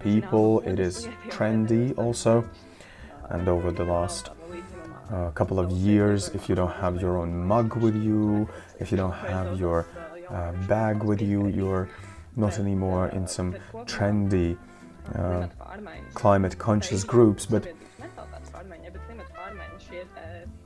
people, 0.07 0.61
it 0.61 0.79
is 0.79 1.09
trendy 1.35 1.87
also, 1.99 2.33
and 3.31 3.49
over 3.49 3.73
the 3.73 3.85
last 3.85 4.31
uh, 5.11 5.31
couple 5.31 5.59
of 5.59 5.69
years, 5.73 6.29
if 6.39 6.49
you 6.49 6.55
don't 6.55 6.77
have 6.85 7.01
your 7.01 7.15
own 7.19 7.33
mug 7.53 7.77
with 7.85 7.97
you, 8.09 8.49
if 8.79 8.93
you 8.93 8.97
don't 8.97 9.19
have 9.35 9.59
your 9.59 9.79
uh, 10.31 10.53
bag 10.69 11.03
with 11.03 11.21
you, 11.21 11.49
you're 11.49 11.89
not 12.37 12.59
anymore 12.59 13.09
in 13.19 13.27
some 13.27 13.51
trendy 13.93 14.57
uh, 15.15 15.47
climate 16.15 16.57
conscious 16.59 17.03
groups, 17.05 17.47
but 17.47 17.63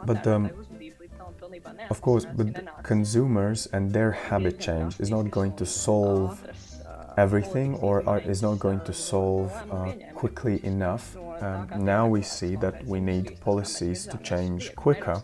but 0.04 0.26
um, 0.26 0.50
of 1.90 2.00
course, 2.00 2.24
but 2.38 2.48
consumers 2.82 3.68
and 3.74 3.92
their 3.92 4.12
habit 4.12 4.60
change 4.60 5.00
is 5.00 5.10
not 5.10 5.30
going 5.30 5.52
to 5.56 5.66
solve 5.66 6.32
everything 7.24 7.74
or 7.86 7.94
is 8.32 8.40
not 8.42 8.58
going 8.58 8.80
to 8.90 8.92
solve 8.92 9.52
uh, 9.70 9.92
quickly 10.14 10.56
enough. 10.64 11.04
Now 11.92 12.04
we 12.16 12.22
see 12.22 12.54
that 12.64 12.74
we 12.92 12.98
need 13.00 13.26
policies 13.40 14.06
to 14.12 14.16
change 14.30 14.62
quicker 14.84 15.16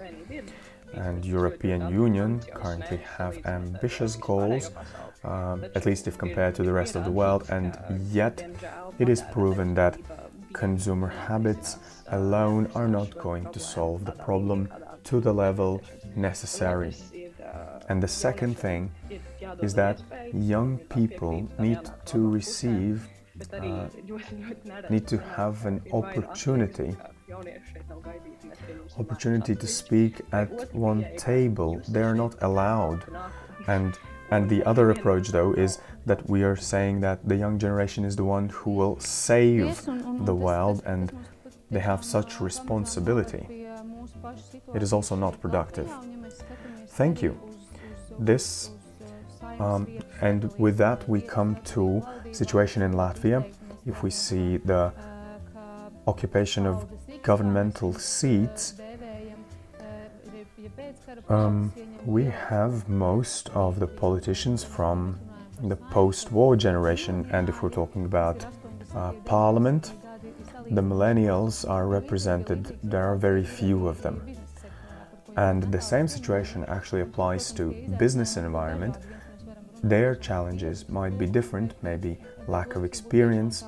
and 0.97 1.25
European 1.25 1.89
Union 1.91 2.41
currently 2.55 2.99
have 3.19 3.35
ambitious 3.47 4.17
goals, 4.17 4.71
um, 5.25 5.65
at 5.75 5.85
least 5.87 6.09
if 6.09 6.17
compared 6.19 6.55
to 6.55 6.63
the 6.63 6.73
rest 6.73 6.97
of 6.97 7.05
the 7.05 7.11
world, 7.11 7.45
and 7.51 7.77
yet 8.11 8.37
it 8.99 9.09
is 9.09 9.23
proven 9.33 9.75
that 9.75 9.99
consumer 10.53 11.09
habits 11.09 11.77
alone 12.09 12.71
are 12.75 12.89
not 12.89 13.11
going 13.19 13.45
to 13.53 13.61
solve 13.61 14.05
the 14.05 14.13
problem 14.13 14.69
to 15.05 15.21
the 15.21 15.33
level 15.33 15.83
necessary. 16.15 16.95
And 17.89 18.03
the 18.03 18.09
second 18.09 18.59
thing 18.59 18.91
is 19.63 19.75
that 19.75 20.03
young 20.33 20.79
people 20.79 21.49
need 21.59 21.81
to 22.07 22.29
receive, 22.29 23.09
uh, 23.53 23.89
need 24.91 25.07
to 25.07 25.19
have 25.19 25.67
an 25.67 25.83
opportunity 25.93 26.97
opportunity 28.99 29.55
to 29.55 29.67
speak 29.67 30.21
at 30.33 30.75
one 30.75 31.05
table. 31.17 31.81
They 31.89 32.03
are 32.03 32.15
not 32.15 32.35
allowed. 32.43 33.05
And 33.67 33.99
and 34.31 34.51
the 34.51 34.65
other 34.65 34.91
approach 34.91 35.29
though 35.29 35.53
is 35.53 35.79
that 36.05 36.29
we 36.29 36.43
are 36.43 36.57
saying 36.57 37.01
that 37.01 37.29
the 37.29 37.37
young 37.37 37.59
generation 37.59 38.05
is 38.05 38.17
the 38.17 38.25
one 38.25 38.49
who 38.49 38.73
will 38.73 38.99
save 38.99 39.85
the 39.85 40.35
world 40.35 40.83
and 40.85 41.13
they 41.71 41.81
have 41.81 42.05
such 42.05 42.41
responsibility. 42.41 43.67
It 44.75 44.83
is 44.83 44.93
also 44.93 45.15
not 45.17 45.41
productive. 45.41 45.91
Thank 46.89 47.23
you. 47.23 47.39
This 48.19 48.71
um, 49.61 49.87
and 50.21 50.53
with 50.59 50.77
that 50.79 51.09
we 51.09 51.21
come 51.21 51.57
to 51.65 52.07
situation 52.33 52.83
in 52.83 52.93
Latvia. 52.93 53.45
If 53.87 54.03
we 54.03 54.11
see 54.11 54.57
the 54.59 54.93
occupation 56.07 56.67
of 56.67 56.87
governmental 57.23 57.93
seats, 57.95 58.75
um, 61.29 61.73
we 62.05 62.25
have 62.25 62.89
most 62.89 63.49
of 63.51 63.81
the 63.81 63.87
politicians 63.87 64.63
from 64.63 65.19
the 65.63 65.77
post 65.77 66.33
war 66.33 66.57
generation, 66.57 67.29
and 67.33 67.49
if 67.49 67.63
we're 67.63 67.71
talking 67.71 68.05
about 68.05 68.45
uh, 68.95 69.13
parliament, 69.25 69.93
the 70.71 70.83
millennials 70.83 71.69
are 71.69 71.87
represented, 71.87 72.79
there 72.83 73.05
are 73.05 73.17
very 73.17 73.45
few 73.45 73.87
of 73.87 74.03
them. 74.03 74.37
And 75.37 75.65
the 75.65 75.81
same 75.81 76.09
situation 76.09 76.65
actually 76.67 77.03
applies 77.03 77.53
to 77.53 77.73
business 77.99 78.37
environment. 78.37 78.97
Their 79.83 80.15
challenges 80.17 80.89
might 80.89 81.17
be 81.19 81.27
different, 81.27 81.75
maybe 81.83 82.19
lack 82.49 82.75
of 82.75 82.85
experience, 82.85 83.65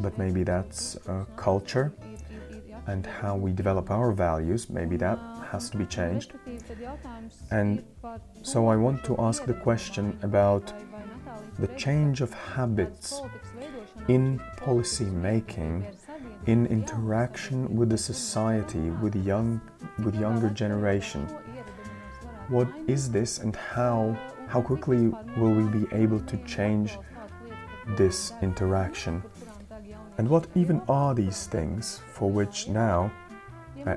but 0.00 0.16
maybe 0.18 0.42
that's 0.44 0.98
culture 1.36 1.92
and 2.86 3.04
how 3.04 3.36
we 3.36 3.52
develop 3.52 3.90
our 3.90 4.12
values. 4.12 4.70
Maybe 4.70 4.96
that 4.96 5.18
has 5.50 5.68
to 5.70 5.76
be 5.76 5.86
changed. 5.86 6.32
And 7.50 7.84
so 8.42 8.68
I 8.68 8.76
want 8.76 9.04
to 9.04 9.16
ask 9.18 9.44
the 9.44 9.54
question 9.54 10.18
about 10.22 10.72
the 11.58 11.68
change 11.68 12.20
of 12.20 12.32
habits 12.32 13.20
in 14.06 14.40
policy 14.56 15.04
making, 15.04 15.86
in 16.46 16.66
interaction 16.66 17.76
with 17.76 17.90
the 17.90 17.98
society, 17.98 18.90
with 19.02 19.14
young, 19.16 19.60
with 20.04 20.14
younger 20.14 20.48
generation. 20.48 21.28
What 22.48 22.68
is 22.86 23.10
this, 23.10 23.38
and 23.38 23.54
how 23.54 24.16
how 24.48 24.62
quickly 24.62 25.08
will 25.36 25.52
we 25.52 25.64
be 25.68 25.86
able 25.92 26.20
to 26.20 26.36
change 26.44 26.98
this 27.96 28.32
interaction? 28.40 29.22
And 30.16 30.28
what 30.28 30.46
even 30.54 30.80
are 30.88 31.14
these 31.14 31.46
things 31.46 32.00
for 32.12 32.30
which 32.30 32.68
now 32.68 33.12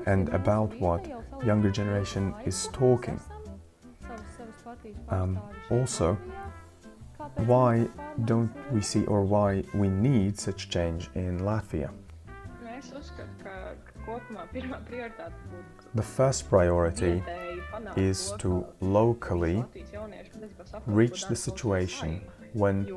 and 0.06 0.28
about 0.28 0.78
what 0.78 1.08
younger 1.44 1.70
generation 1.70 2.34
is 2.44 2.68
talking? 2.72 3.18
Um, 5.08 5.38
also, 5.70 6.18
why 7.46 7.88
don't 8.26 8.52
we 8.70 8.82
see 8.82 9.04
or 9.06 9.22
why 9.22 9.64
we 9.74 9.88
need 9.88 10.38
such 10.38 10.68
change 10.68 11.08
in 11.14 11.40
Latvia? 11.40 11.90
The 15.94 16.02
first 16.02 16.48
priority 16.48 17.22
is 17.96 18.32
to 18.38 18.66
locally 18.80 19.64
reach 20.86 21.26
the 21.26 21.36
situation 21.36 22.20
when 22.52 22.92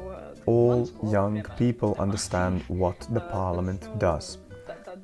all 0.45 0.89
young 1.03 1.43
people 1.57 1.95
understand 1.99 2.61
what 2.67 2.99
the 3.11 3.21
parliament 3.21 3.87
does. 3.99 4.37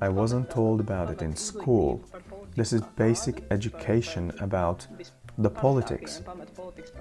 I 0.02 0.10
wasn't 0.10 0.50
told 0.50 0.80
about 0.80 1.10
it 1.12 1.22
in 1.22 1.36
school. 1.36 2.02
This 2.56 2.74
is 2.74 2.82
basic 2.96 3.44
education 3.52 4.32
about 4.40 4.88
the 5.38 5.50
politics, 5.50 6.22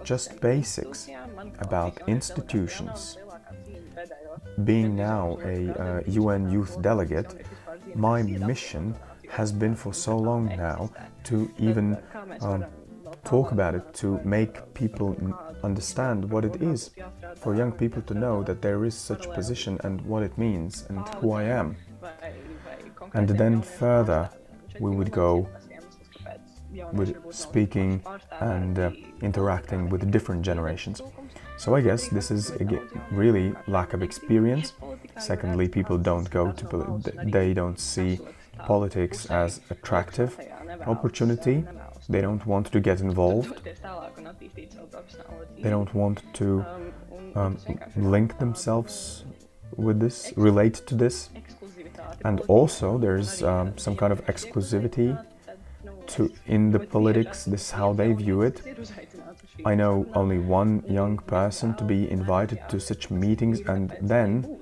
just 0.05 0.41
basics 0.41 1.09
about 1.59 2.01
institutions. 2.07 3.19
Being 4.65 4.97
now 4.97 5.39
a 5.45 5.71
uh, 5.71 6.01
UN 6.07 6.51
youth 6.51 6.81
delegate, 6.81 7.45
my 7.95 8.23
mission 8.23 8.95
has 9.31 9.53
been 9.53 9.75
for 9.75 9.93
so 9.93 10.17
long 10.17 10.47
now 10.47 10.91
to 11.25 11.51
even 11.59 11.99
um, 12.41 12.65
talk 13.25 13.53
about 13.53 13.75
it, 13.75 13.95
to 13.95 14.21
make 14.25 14.75
people 14.75 15.17
understand 15.63 16.29
what 16.31 16.45
it 16.45 16.63
is, 16.63 16.91
for 17.37 17.55
young 17.55 17.73
people 17.73 18.03
to 18.03 18.15
know 18.15 18.43
that 18.43 18.63
there 18.63 18.85
is 18.85 18.95
such 18.95 19.27
a 19.27 19.31
position 19.31 19.79
and 19.85 20.01
what 20.03 20.23
it 20.23 20.37
means 20.37 20.85
and 20.89 21.07
who 21.17 21.33
I 21.33 21.45
am. 21.45 21.77
And 23.15 23.29
then 23.29 23.63
further, 23.63 24.31
we 24.79 24.91
would 24.91 25.11
go 25.11 25.49
with 26.93 27.17
speaking 27.35 28.03
and 28.41 28.79
uh, 28.79 28.91
interacting 29.23 29.89
with 29.89 30.11
different 30.11 30.43
generations. 30.43 31.03
So 31.57 31.75
I 31.75 31.81
guess 31.81 32.09
this 32.09 32.31
is 32.31 32.51
again, 32.53 32.89
really 33.11 33.53
lack 33.67 33.93
of 33.93 34.03
experience. 34.03 34.73
Secondly, 35.19 35.69
people 35.69 35.99
don't 35.99 36.31
go 36.31 36.53
to 36.53 37.03
they 37.25 37.53
don't 37.53 37.79
see 37.79 38.19
politics 38.67 39.27
as 39.27 39.61
attractive 39.71 40.39
opportunity 40.87 41.65
they 42.11 42.21
don't 42.21 42.45
want 42.45 42.67
to 42.73 42.81
get 42.81 43.01
involved. 43.01 43.63
They 45.63 45.71
don't 45.71 45.95
want 45.95 46.23
to 46.35 46.65
um, 47.37 47.57
link 47.97 48.39
themselves 48.39 49.25
with 49.77 50.01
this, 50.01 50.33
relate 50.37 50.75
to 50.87 50.95
this. 50.97 51.31
And 52.25 52.41
also, 52.49 52.99
there's 52.99 53.43
um, 53.45 53.79
some 53.79 53.97
kind 53.97 54.13
of 54.13 54.25
exclusivity 54.27 55.25
to 56.09 56.33
in 56.47 56.73
the 56.73 56.81
politics. 56.81 57.45
This 57.45 57.63
is 57.67 57.71
how 57.71 57.93
they 57.93 58.13
view 58.13 58.43
it. 58.43 58.61
I 59.65 59.77
know 59.77 60.07
only 60.15 60.39
one 60.39 60.83
young 60.89 61.19
person 61.19 61.75
to 61.77 61.85
be 61.85 62.11
invited 62.11 62.59
to 62.71 62.81
such 62.81 63.11
meetings, 63.11 63.61
and 63.61 63.97
then, 64.01 64.59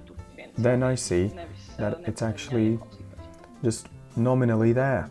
then 0.59 0.83
I 0.83 0.97
see 0.97 1.33
that 1.79 2.01
it's 2.07 2.21
actually 2.21 2.79
just 3.63 3.89
nominally 4.17 4.73
there. 4.73 5.11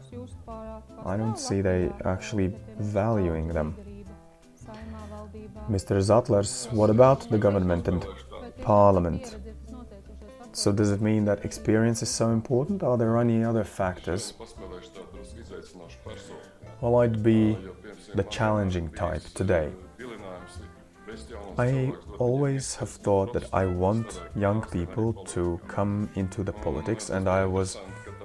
I 1.05 1.17
don't 1.17 1.39
see 1.39 1.61
they 1.61 1.89
actually 2.05 2.53
valuing 2.79 3.47
them. 3.47 3.75
Mr. 5.69 5.97
Zatlers, 6.01 6.71
what 6.73 6.89
about 6.89 7.29
the 7.29 7.37
government 7.37 7.87
and 7.87 8.05
parliament? 8.61 9.37
So 10.53 10.71
does 10.71 10.91
it 10.91 11.01
mean 11.01 11.25
that 11.25 11.45
experience 11.45 12.01
is 12.01 12.09
so 12.09 12.31
important? 12.31 12.83
Are 12.83 12.97
there 12.97 13.17
any 13.17 13.43
other 13.43 13.63
factors? 13.63 14.33
Well, 16.81 16.95
I'd 16.97 17.21
be 17.21 17.57
the 18.15 18.23
challenging 18.23 18.89
type 18.91 19.23
today. 19.33 19.71
I 21.57 21.93
always 22.19 22.75
have 22.75 22.89
thought 22.89 23.33
that 23.33 23.53
I 23.53 23.65
want 23.65 24.21
young 24.35 24.61
people 24.61 25.13
to 25.35 25.59
come 25.67 26.09
into 26.15 26.43
the 26.43 26.53
politics 26.53 27.09
and 27.09 27.27
I 27.27 27.45
was 27.45 27.77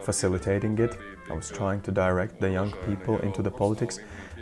facilitating 0.02 0.78
it 0.78 0.98
I 1.30 1.34
was 1.34 1.50
trying 1.50 1.80
to 1.82 1.90
direct 1.90 2.40
the 2.40 2.50
young 2.50 2.72
people 2.86 3.18
into 3.20 3.42
the 3.42 3.50
politics, 3.50 4.00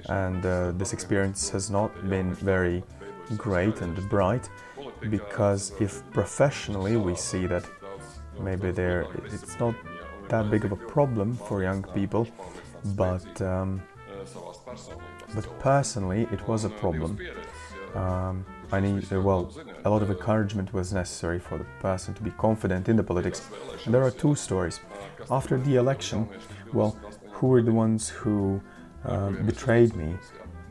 and 0.08 0.44
uh, 0.44 0.72
this 0.72 0.92
experience 0.92 1.50
has 1.50 1.70
not 1.70 1.90
been 2.08 2.34
very 2.34 2.82
great 3.36 3.80
and 3.80 3.96
bright 4.08 4.48
because 5.08 5.72
if 5.80 6.02
professionally 6.10 6.96
we 6.96 7.14
see 7.14 7.46
that 7.46 7.64
maybe 8.40 8.70
there 8.70 9.06
it's 9.26 9.58
not 9.60 9.74
that 10.28 10.50
big 10.50 10.64
of 10.64 10.72
a 10.72 10.76
problem 10.76 11.36
for 11.36 11.62
young 11.62 11.82
people, 11.94 12.26
but 12.96 13.42
um, 13.42 13.82
but 15.34 15.46
personally 15.60 16.26
it 16.32 16.46
was 16.48 16.64
a 16.64 16.70
problem. 16.70 17.18
Um, 17.94 18.44
Uh, 18.72 19.20
well, 19.20 19.52
a 19.84 19.90
lot 19.90 20.02
of 20.02 20.10
encouragement 20.10 20.72
was 20.72 20.92
necessary 20.92 21.40
for 21.40 21.58
the 21.58 21.64
person 21.80 22.14
to 22.14 22.22
be 22.22 22.30
confident 22.32 22.88
in 22.88 22.96
the 22.96 23.02
politics. 23.02 23.42
And 23.84 23.92
there 23.92 24.02
are 24.02 24.12
two 24.12 24.34
stories. 24.36 24.80
After 25.30 25.58
the 25.58 25.76
election, 25.76 26.28
well, 26.72 26.96
who 27.32 27.48
were 27.48 27.62
the 27.62 27.72
ones 27.72 28.08
who 28.08 28.60
uh, 29.04 29.30
betrayed 29.30 29.96
me? 29.96 30.14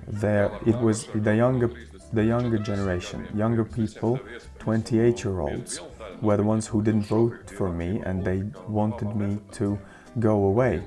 There, 0.08 0.50
it 0.66 0.78
was 0.80 1.08
the 1.14 1.36
younger 1.36 1.70
the 2.12 2.24
younger 2.24 2.58
generation, 2.58 3.28
younger 3.36 3.64
people, 3.64 4.20
28 4.58 5.24
year 5.24 5.42
olds, 5.42 5.80
were 6.22 6.38
the 6.38 6.44
ones 6.44 6.66
who 6.66 6.82
didn't 6.82 7.06
vote 7.06 7.52
for 7.52 7.70
me 7.70 8.02
and 8.04 8.26
they 8.26 8.44
wanted 8.68 9.16
me 9.16 9.38
to 9.52 9.78
go 10.18 10.46
away. 10.46 10.82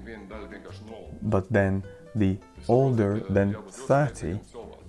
But 1.22 1.52
then 1.52 1.84
the 2.16 2.38
older 2.68 3.20
than 3.30 3.54
30, 3.68 4.40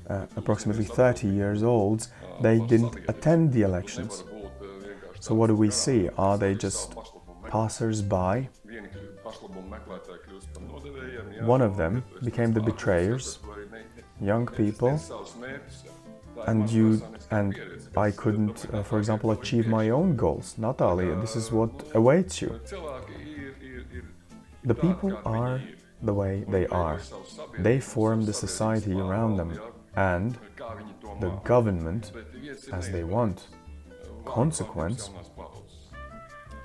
uh, 0.10 0.26
approximately 0.36 0.84
30 0.84 1.28
years 1.28 1.64
olds, 1.64 2.10
they 2.42 2.60
didn't 2.60 2.96
attend 3.08 3.54
the 3.54 3.62
elections. 3.62 4.24
So 5.20 5.34
what 5.34 5.48
do 5.48 5.56
we 5.56 5.70
see? 5.70 6.10
Are 6.18 6.38
they 6.38 6.56
just 6.56 6.94
passers-by? 7.50 8.50
One 11.42 11.62
of 11.62 11.78
them 11.78 12.04
became 12.24 12.54
the 12.54 12.62
betrayers, 12.62 13.40
young 14.20 14.48
people, 14.48 15.00
and 16.48 16.70
you 16.70 17.02
and 17.32 17.58
I 17.96 18.12
couldn't, 18.12 18.66
uh, 18.74 18.84
for 18.84 18.98
example, 19.00 19.32
achieve 19.32 19.68
my 19.68 19.90
own 19.90 20.16
goals. 20.16 20.56
Natalia, 20.58 21.16
this 21.16 21.36
is 21.36 21.52
what 21.52 21.72
awaits 21.94 22.42
you. 22.42 22.60
The 24.64 24.76
people 24.76 25.20
are 25.26 25.62
the 26.02 26.14
way 26.14 26.44
they 26.48 26.68
are. 26.68 27.00
They 27.60 27.80
form 27.80 28.26
the 28.26 28.34
society 28.34 28.94
around 28.94 29.38
them 29.38 29.60
and 29.96 30.38
the 31.20 31.30
government 31.44 32.12
as 32.72 32.90
they 32.90 33.04
want. 33.04 33.48
Consequence 34.26 35.10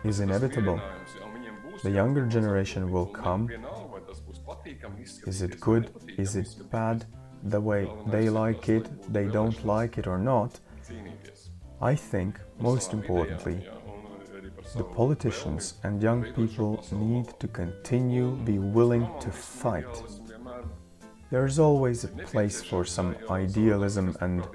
is 0.05 0.21
inevitable. 0.21 0.81
The 1.83 1.91
younger 1.91 2.27
generation 2.27 2.91
will 2.91 3.07
come. 3.07 3.51
Is 5.27 5.43
it 5.43 5.61
good? 5.61 5.91
Is 6.17 6.37
it 6.37 6.49
bad? 6.71 7.05
The 7.45 7.61
way 7.61 7.89
they 8.07 8.29
like 8.31 8.69
it, 8.69 9.13
they 9.13 9.27
don't 9.27 9.65
like 9.65 9.99
it 9.99 10.07
or 10.07 10.19
not. 10.19 10.59
I 11.81 11.95
think, 11.95 12.41
most 12.59 12.93
importantly, 12.93 13.69
the 14.77 14.85
politicians 14.85 15.75
and 15.85 16.03
young 16.03 16.25
people 16.35 16.85
need 16.93 17.27
to 17.39 17.49
continue 17.49 18.33
be 18.45 18.59
willing 18.59 19.09
to 19.21 19.31
fight. 19.31 20.03
There 21.31 21.45
is 21.45 21.59
always 21.59 22.05
a 22.05 22.09
place 22.09 22.63
for 22.63 22.85
some 22.85 23.17
idealism 23.31 24.17
and 24.21 24.47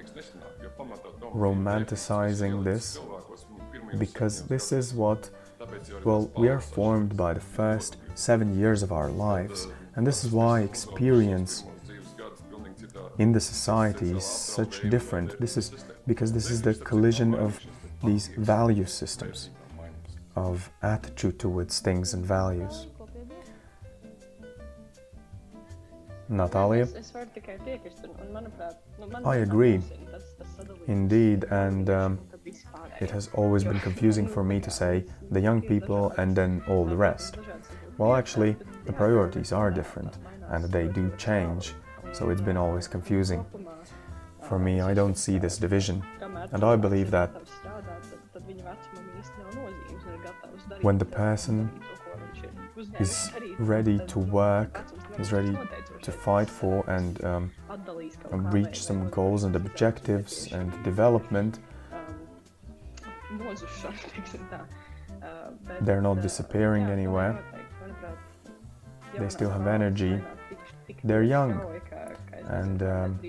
romanticizing 1.33 2.63
this 2.63 2.99
because 3.97 4.43
this 4.47 4.71
is 4.71 4.93
what 4.93 5.29
well 6.03 6.31
we 6.36 6.47
are 6.49 6.59
formed 6.59 7.15
by 7.15 7.33
the 7.33 7.39
first 7.39 7.97
7 8.15 8.57
years 8.57 8.83
of 8.83 8.91
our 8.91 9.09
lives 9.09 9.67
and 9.95 10.05
this 10.05 10.23
is 10.23 10.31
why 10.31 10.62
experience 10.62 11.63
in 13.17 13.31
the 13.31 13.39
society 13.39 14.12
is 14.12 14.25
such 14.25 14.81
different 14.89 15.39
this 15.39 15.57
is 15.57 15.86
because 16.07 16.33
this 16.33 16.49
is 16.49 16.62
the 16.62 16.73
collision 16.73 17.33
of 17.36 17.59
these 18.03 18.27
value 18.38 18.86
systems 18.86 19.49
of 20.36 20.69
attitude 20.81 21.39
towards 21.39 21.79
things 21.79 22.13
and 22.13 22.25
values. 22.25 22.88
Natalia? 26.29 26.88
I 29.25 29.36
agree. 29.38 29.81
Indeed, 30.88 31.45
and 31.45 31.89
um, 31.89 32.19
it 32.99 33.12
has 33.12 33.29
always 33.33 33.63
been 33.63 33.79
confusing 33.79 34.27
for 34.36 34.43
me 34.43 34.59
to 34.59 34.69
say 34.69 35.05
the 35.31 35.39
young 35.39 35.62
people 35.62 36.12
and 36.17 36.36
then 36.36 36.63
all 36.67 36.86
the 36.86 36.95
rest. 36.95 37.38
Well, 37.97 38.15
actually, 38.15 38.55
the 38.86 38.93
priorities 38.93 39.51
are 39.51 39.71
different 39.71 40.17
and 40.49 40.65
they 40.65 40.88
do 40.88 41.12
change, 41.17 41.73
so 42.12 42.29
it's 42.29 42.41
been 42.41 42.57
always 42.57 42.88
confusing. 42.88 43.45
For 44.41 44.59
me, 44.59 44.81
I 44.81 44.93
don't 44.93 45.17
see 45.17 45.38
this 45.38 45.57
division, 45.57 46.03
and 46.51 46.63
I 46.63 46.75
believe 46.75 47.12
that 47.12 47.31
when 50.81 50.97
the 50.97 51.05
person 51.05 51.69
is 52.99 53.31
ready 53.57 53.99
to 54.07 54.19
work, 54.19 54.81
is 55.17 55.31
ready 55.31 55.55
to 56.03 56.11
fight 56.11 56.49
for 56.49 56.83
and, 56.89 57.23
um, 57.23 57.51
reach 58.31 58.83
some 58.83 59.09
goals 59.09 59.43
and 59.43 59.55
objectives 59.55 60.51
and 60.51 60.71
development, 60.83 61.59
they're 65.81 66.01
not 66.01 66.21
disappearing 66.21 66.85
anywhere. 66.85 67.43
They 69.17 69.29
still 69.29 69.49
have 69.49 69.67
energy. 69.67 70.19
They're 71.03 71.23
young. 71.23 71.61
And 72.47 72.83
um, 72.83 73.19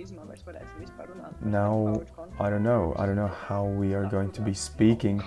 now 1.45 2.03
I 2.41 2.51
don't 2.51 2.63
know. 2.63 2.95
I 2.99 3.07
don't 3.07 3.17
know 3.17 3.33
how 3.49 3.65
we 3.65 3.95
are 3.95 4.07
going 4.07 4.33
to 4.33 4.41
be 4.41 4.55
speaking 4.55 5.23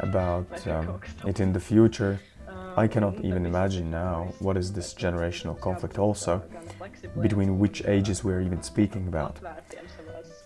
about 0.00 0.66
um, 0.66 1.00
it 1.26 1.40
in 1.40 1.52
the 1.52 1.60
future. 1.60 2.20
I 2.76 2.86
cannot 2.86 3.24
even 3.24 3.46
imagine 3.46 3.90
now 3.90 4.32
what 4.38 4.56
is 4.56 4.72
this 4.72 4.94
generational 4.94 5.58
conflict 5.58 5.98
also, 5.98 6.42
between 7.20 7.58
which 7.58 7.84
ages 7.86 8.24
we're 8.24 8.40
even 8.40 8.62
speaking 8.62 9.08
about. 9.08 9.38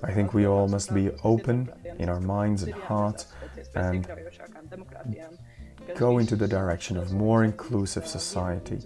I 0.02 0.12
think 0.12 0.34
we 0.34 0.46
all 0.46 0.68
must 0.68 0.94
be 0.94 1.10
open 1.22 1.70
in 1.98 2.08
our 2.08 2.20
minds 2.20 2.62
and 2.62 2.74
hearts 2.74 3.26
and 3.74 4.06
go 5.96 6.18
into 6.18 6.36
the 6.36 6.48
direction 6.48 6.96
of 6.96 7.12
more 7.12 7.44
inclusive 7.44 8.06
society 8.06 8.78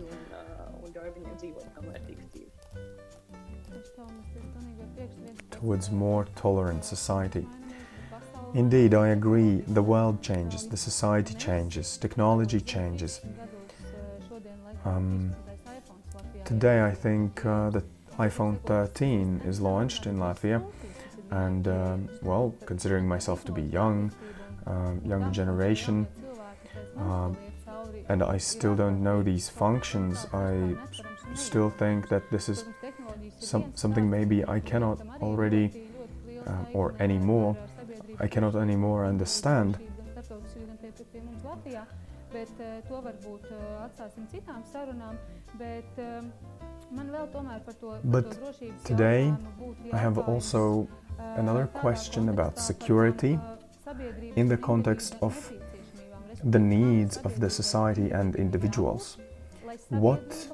towards 5.50 5.90
more 5.90 6.26
tolerant 6.36 6.84
society. 6.84 7.46
Indeed, 8.54 8.94
I 8.94 9.08
agree, 9.08 9.62
the 9.68 9.82
world 9.82 10.22
changes, 10.22 10.66
the 10.66 10.76
society 10.76 11.34
changes, 11.34 11.98
technology 11.98 12.60
changes. 12.60 13.20
Um, 14.84 15.34
today, 16.44 16.82
I 16.82 16.92
think 16.92 17.44
uh, 17.44 17.70
the 17.70 17.84
iPhone 18.18 18.58
13 18.62 19.42
is 19.44 19.60
launched 19.60 20.06
in 20.06 20.16
Latvia, 20.16 20.64
and 21.30 21.68
um, 21.68 22.08
well, 22.22 22.54
considering 22.64 23.06
myself 23.06 23.44
to 23.44 23.52
be 23.52 23.62
young, 23.62 24.10
uh, 24.66 24.92
younger 25.04 25.30
generation, 25.30 26.06
um, 26.96 27.36
and 28.08 28.22
I 28.22 28.38
still 28.38 28.74
don't 28.74 29.02
know 29.02 29.22
these 29.22 29.50
functions, 29.50 30.26
I 30.32 30.74
still 31.34 31.68
think 31.68 32.08
that 32.08 32.30
this 32.30 32.48
is 32.48 32.64
some, 33.40 33.72
something 33.74 34.08
maybe 34.08 34.42
I 34.46 34.60
cannot 34.60 35.00
already 35.20 35.84
uh, 36.46 36.64
or 36.72 36.94
anymore 36.98 37.56
I 38.20 38.26
cannot 38.26 38.56
anymore 38.56 39.04
understand. 39.04 39.78
But 48.04 48.84
today 48.84 49.34
I 49.92 49.96
have 49.96 50.18
also 50.18 50.88
another 51.18 51.66
question 51.66 52.28
about 52.28 52.58
security 52.58 53.38
in 54.36 54.48
the 54.48 54.56
context 54.56 55.16
of 55.22 55.52
the 56.44 56.58
needs 56.58 57.16
of 57.18 57.40
the 57.40 57.50
society 57.50 58.10
and 58.10 58.36
individuals. 58.36 59.18
What 59.88 60.48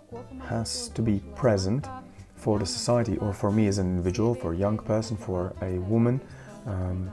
has 0.49 0.89
to 0.89 1.03
be 1.03 1.21
present 1.35 1.89
for 2.37 2.59
the 2.59 2.67
society 2.67 3.17
or 3.19 3.33
for 3.33 3.51
me 3.51 3.69
as 3.69 3.79
an 3.79 3.87
individual, 3.87 4.35
for 4.35 4.53
a 4.53 4.57
young 4.57 4.79
person, 4.79 5.17
for 5.17 5.55
a 5.63 5.79
woman, 5.79 6.21
um, 6.67 7.11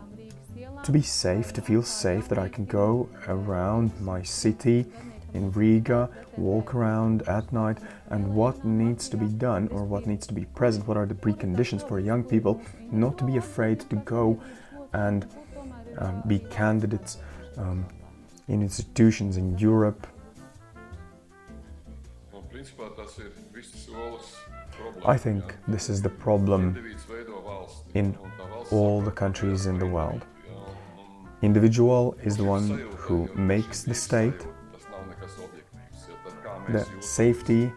to 0.83 0.91
be 0.91 1.01
safe, 1.01 1.53
to 1.53 1.61
feel 1.61 1.83
safe, 1.83 2.27
that 2.29 2.37
I 2.37 2.49
can 2.49 2.65
go 2.65 3.09
around 3.27 3.99
my 4.01 4.23
city 4.23 4.85
in 5.33 5.51
Riga, 5.51 6.09
walk 6.37 6.75
around 6.75 7.21
at 7.23 7.51
night, 7.53 7.77
and 8.09 8.35
what 8.35 8.65
needs 8.65 9.07
to 9.09 9.17
be 9.17 9.27
done 9.27 9.67
or 9.69 9.83
what 9.83 10.05
needs 10.05 10.27
to 10.27 10.33
be 10.33 10.45
present, 10.45 10.87
what 10.87 10.97
are 10.97 11.05
the 11.05 11.13
preconditions 11.13 11.87
for 11.87 11.99
young 11.99 12.23
people 12.23 12.61
not 12.91 13.17
to 13.17 13.23
be 13.23 13.37
afraid 13.37 13.79
to 13.89 13.95
go 13.97 14.41
and 14.93 15.27
um, 15.97 16.21
be 16.27 16.39
candidates 16.39 17.17
um, 17.57 17.85
in 18.47 18.61
institutions 18.61 19.37
in 19.37 19.57
Europe. 19.57 20.07
I 25.05 25.17
think 25.17 25.55
this 25.67 25.89
is 25.89 26.01
the 26.01 26.09
problem 26.09 26.77
in 27.93 28.17
all 28.71 29.01
the 29.01 29.11
countries 29.11 29.65
in 29.65 29.79
the 29.79 29.85
world. 29.85 30.25
Individual 31.41 32.15
is 32.23 32.37
the 32.37 32.43
one 32.43 32.69
who 32.97 33.27
makes 33.35 33.81
the 33.83 33.95
state. 33.95 34.45
The 36.69 36.87
safety 36.99 37.71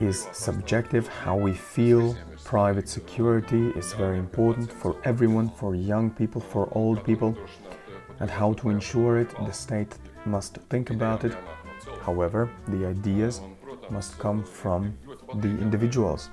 is 0.00 0.26
subjective, 0.32 1.06
how 1.08 1.36
we 1.36 1.52
feel. 1.52 2.16
Private 2.44 2.88
security 2.88 3.68
is 3.76 3.92
very 3.92 4.18
important 4.18 4.72
for 4.72 4.96
everyone, 5.04 5.50
for 5.50 5.74
young 5.74 6.10
people, 6.10 6.40
for 6.40 6.68
old 6.72 7.04
people. 7.04 7.36
And 8.20 8.30
how 8.30 8.54
to 8.54 8.70
ensure 8.70 9.18
it, 9.18 9.30
the 9.44 9.52
state 9.52 9.94
must 10.24 10.56
think 10.70 10.90
about 10.90 11.24
it. 11.24 11.36
However, 12.00 12.50
the 12.68 12.86
ideas 12.86 13.42
must 13.90 14.18
come 14.18 14.42
from 14.42 14.96
the 15.34 15.48
individuals. 15.48 16.30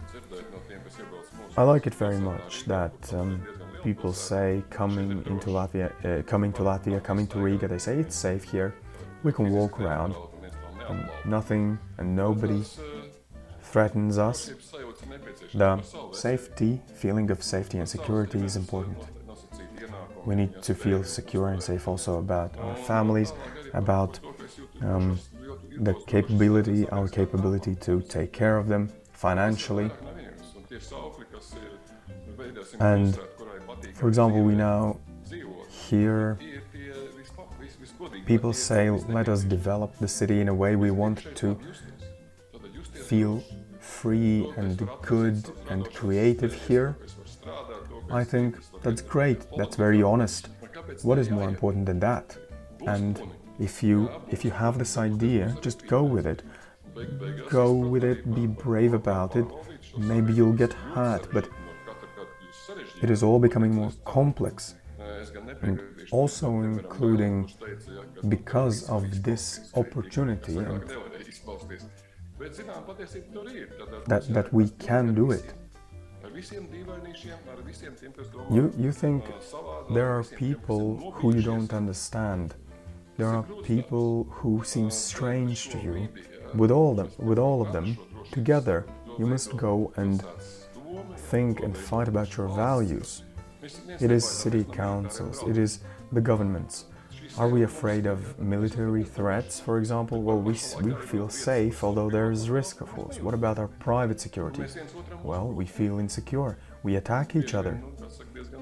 I 1.58 1.64
like 1.64 1.88
it 1.88 1.94
very 1.96 2.20
much 2.20 2.64
that 2.66 3.14
um, 3.14 3.42
people 3.84 4.14
say 4.14 4.64
coming 4.70 5.24
into 5.26 5.48
Latvia, 5.50 5.92
uh, 6.06 6.24
coming 6.24 6.52
to 6.54 6.62
Latvia, 6.62 7.04
coming 7.04 7.28
to 7.28 7.40
Riga, 7.40 7.68
they 7.68 7.78
say 7.78 7.98
it's 7.98 8.16
safe 8.16 8.44
here. 8.44 8.76
We 9.24 9.32
can 9.34 9.52
walk 9.52 9.80
around, 9.80 10.16
and 10.88 11.10
nothing 11.26 11.78
and 11.98 12.16
nobody 12.16 12.64
threatens 13.62 14.18
us. 14.18 14.52
The 15.54 15.82
safety, 16.12 16.82
feeling 16.96 17.30
of 17.32 17.44
safety 17.44 17.78
and 17.78 17.88
security 17.88 18.40
is 18.40 18.56
important. 18.56 18.98
We 20.26 20.36
need 20.36 20.62
to 20.64 20.74
feel 20.74 21.04
secure 21.04 21.50
and 21.50 21.62
safe 21.62 21.88
also 21.88 22.20
about 22.20 22.58
our 22.58 22.76
families, 22.76 23.34
about 23.74 24.20
um, 24.82 25.20
the 25.78 25.94
capability, 26.08 26.90
our 26.90 27.08
capability 27.08 27.76
to 27.76 28.02
take 28.02 28.34
care 28.34 28.58
of 28.58 28.68
them 28.68 28.92
financially. 29.14 29.92
And 32.80 33.20
for 33.94 34.08
example, 34.08 34.42
we 34.44 34.56
now 34.56 35.00
hear 35.70 36.38
people 38.26 38.54
say, 38.54 38.90
let 38.90 39.28
us 39.28 39.44
develop 39.44 39.98
the 39.98 40.08
city 40.08 40.40
in 40.42 40.48
a 40.48 40.54
way 40.54 40.76
we 40.76 40.92
want 40.92 41.36
to 41.36 41.58
feel 42.94 43.44
free 43.80 44.52
and 44.58 44.88
good 45.02 45.52
and 45.70 45.92
creative 45.94 46.54
here. 46.68 46.96
I 48.12 48.24
think 48.24 48.58
that's 48.84 49.02
great, 49.02 49.46
that's 49.58 49.76
very 49.76 50.02
honest. 50.04 50.50
What 51.04 51.18
is 51.18 51.30
more 51.30 51.48
important 51.48 51.86
than 51.86 52.00
that? 52.00 52.38
And 52.86 53.22
if 53.60 53.84
you 53.84 54.10
if 54.30 54.46
you 54.46 54.52
have 54.52 54.78
this 54.78 54.98
idea, 54.98 55.58
just 55.62 55.86
go 55.88 56.04
with 56.04 56.26
it. 56.26 56.44
Go 57.50 57.72
with 57.74 58.04
it, 58.04 58.34
be 58.34 58.48
brave 58.48 58.94
about 58.94 59.36
it. 59.36 59.46
Maybe 59.98 60.34
you'll 60.34 60.54
get 60.54 60.74
hurt, 60.74 61.32
but 61.34 61.50
it 63.02 63.10
is 63.10 63.24
all 63.24 63.40
becoming 63.40 63.74
more 63.74 63.92
complex. 64.06 64.76
And 65.62 65.82
also 66.12 66.62
including 66.62 67.52
because 68.28 68.90
of 68.90 69.24
this 69.24 69.72
opportunity 69.76 70.54
that, 74.08 74.24
that 74.30 74.54
we 74.54 74.70
can 74.80 75.14
do 75.14 75.32
it. 75.32 75.54
You, 78.50 78.74
you 78.78 78.92
think 78.92 79.26
there 79.92 80.10
are 80.10 80.24
people 80.24 81.12
who 81.16 81.36
you 81.36 81.42
don't 81.42 81.74
understand. 81.74 82.56
There 83.18 83.28
are 83.28 83.44
people 83.64 84.26
who 84.30 84.64
seem 84.64 84.90
strange 84.92 85.70
to 85.70 85.78
you. 85.80 86.08
With 86.56 86.72
all, 86.72 86.96
them, 86.96 87.12
with 87.20 87.38
all 87.38 87.62
of 87.62 87.74
them, 87.74 87.98
together, 88.32 88.86
you 89.20 89.28
must 89.28 89.56
go 89.56 89.94
and 89.98 90.24
think 91.16 91.62
and 91.62 91.76
fight 91.78 92.08
about 92.08 92.38
your 92.38 92.48
values. 92.48 93.24
It 94.00 94.12
is 94.12 94.28
city 94.28 94.64
councils, 94.64 95.44
it 95.48 95.58
is 95.58 95.80
the 96.12 96.22
governments. 96.22 96.86
Are 97.38 97.48
we 97.48 97.64
afraid 97.64 98.06
of 98.06 98.40
military 98.40 99.04
threats, 99.04 99.60
for 99.60 99.78
example? 99.78 100.22
Well, 100.22 100.40
we, 100.40 100.54
we 100.82 100.94
feel 100.94 101.30
safe, 101.30 101.84
although 101.84 102.10
there 102.10 102.32
is 102.32 102.50
risk, 102.50 102.82
of 102.82 102.90
course. 102.92 103.20
What 103.20 103.34
about 103.34 103.60
our 103.60 103.68
private 103.68 104.20
security? 104.20 104.64
Well, 105.24 105.48
we 105.48 105.66
feel 105.66 106.00
insecure. 106.00 106.58
We 106.84 106.96
attack 106.96 107.36
each 107.36 107.54
other. 107.54 107.82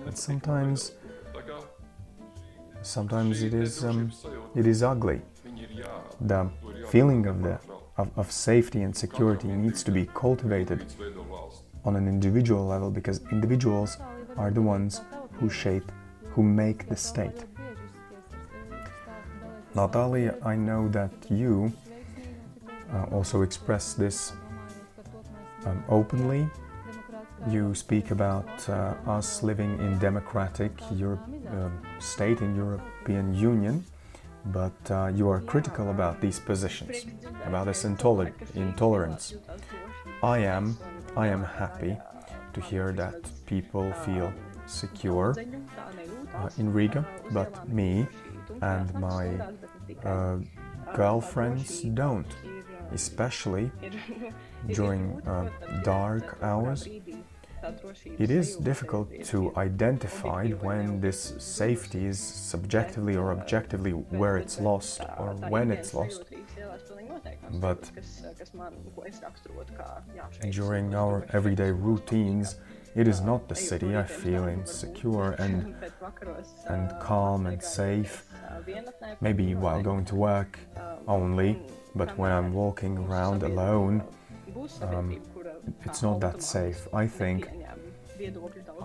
And 0.05 0.17
sometimes, 0.17 0.91
sometimes 2.81 3.41
it 3.41 3.53
is, 3.53 3.83
um, 3.83 4.11
it 4.55 4.67
is 4.67 4.83
ugly. 4.83 5.21
The 6.21 6.49
feeling 6.89 7.25
of, 7.25 7.43
the, 7.43 7.59
of, 7.97 8.11
of 8.15 8.31
safety 8.31 8.81
and 8.81 8.95
security 8.95 9.47
needs 9.47 9.81
to 9.83 9.91
be 9.91 10.07
cultivated 10.13 10.85
on 11.87 11.95
an 11.95 12.07
individual 12.07 12.65
level 12.67 12.91
because 12.91 13.21
individuals 13.31 13.97
are 14.35 14.51
the 14.51 14.61
ones 14.61 15.01
who 15.39 15.49
shape, 15.49 15.89
who 16.31 16.43
make 16.43 16.87
the 16.89 16.95
state. 16.95 17.45
Natalia, 19.73 20.35
I 20.43 20.55
know 20.55 20.89
that 20.89 21.11
you 21.29 21.71
uh, 22.93 23.03
also 23.15 23.41
express 23.41 23.93
this 23.93 24.33
um, 25.65 25.81
openly. 25.87 26.49
You 27.49 27.73
speak 27.73 28.11
about 28.11 28.67
uh, 28.67 28.95
us 29.07 29.43
living 29.43 29.79
in 29.79 29.97
democratic 29.99 30.71
Europe, 30.91 31.21
uh, 31.49 31.69
state 31.99 32.41
in 32.41 32.55
European 32.55 33.33
Union, 33.33 33.85
but 34.53 34.91
uh, 34.91 35.07
you 35.13 35.29
are 35.29 35.41
critical 35.41 35.89
about 35.89 36.21
these 36.21 36.39
positions, 36.39 37.05
about 37.45 37.65
this 37.65 37.83
intoler- 37.83 38.33
intolerance. 38.55 39.35
I 40.23 40.39
am, 40.39 40.77
I 41.15 41.27
am 41.27 41.43
happy 41.43 41.97
to 42.53 42.61
hear 42.61 42.91
that 42.93 43.15
people 43.45 43.91
feel 43.93 44.33
secure 44.65 45.35
uh, 46.35 46.49
in 46.57 46.73
Riga, 46.73 47.05
but 47.31 47.67
me 47.67 48.07
and 48.61 48.93
my 48.95 49.39
uh, 50.03 50.37
girlfriends 50.93 51.81
don't, 51.81 52.27
especially 52.91 53.71
during 54.71 55.19
uh, 55.27 55.49
dark 55.83 56.37
hours. 56.41 56.87
It 58.19 58.31
is 58.31 58.55
difficult 58.55 59.09
to 59.25 59.53
identify 59.57 60.49
when 60.49 61.01
this 61.01 61.33
safety 61.37 62.05
is 62.05 62.19
subjectively 62.19 63.15
or 63.15 63.31
objectively 63.31 63.91
where 63.91 64.37
it's 64.37 64.59
lost 64.59 65.01
or 65.17 65.33
when 65.49 65.71
it's 65.71 65.93
lost. 65.93 66.23
But 67.53 67.89
during 70.51 70.95
our 70.95 71.25
everyday 71.33 71.71
routines, 71.71 72.57
it 72.95 73.07
is 73.07 73.21
not 73.21 73.47
the 73.47 73.55
city 73.55 73.95
I 73.95 74.03
feel 74.03 74.47
insecure 74.47 75.31
and, 75.33 75.75
and 76.67 76.99
calm 76.99 77.45
and 77.45 77.61
safe. 77.61 78.25
Maybe 79.21 79.55
while 79.55 79.81
going 79.83 80.05
to 80.05 80.15
work 80.15 80.59
only, 81.07 81.59
but 81.95 82.17
when 82.17 82.31
I'm 82.31 82.53
walking 82.53 82.97
around 82.97 83.43
alone, 83.43 84.03
um, 84.81 85.21
it's 85.83 86.01
not 86.01 86.19
that 86.21 86.41
safe. 86.41 86.87
I 86.93 87.07
think, 87.07 87.49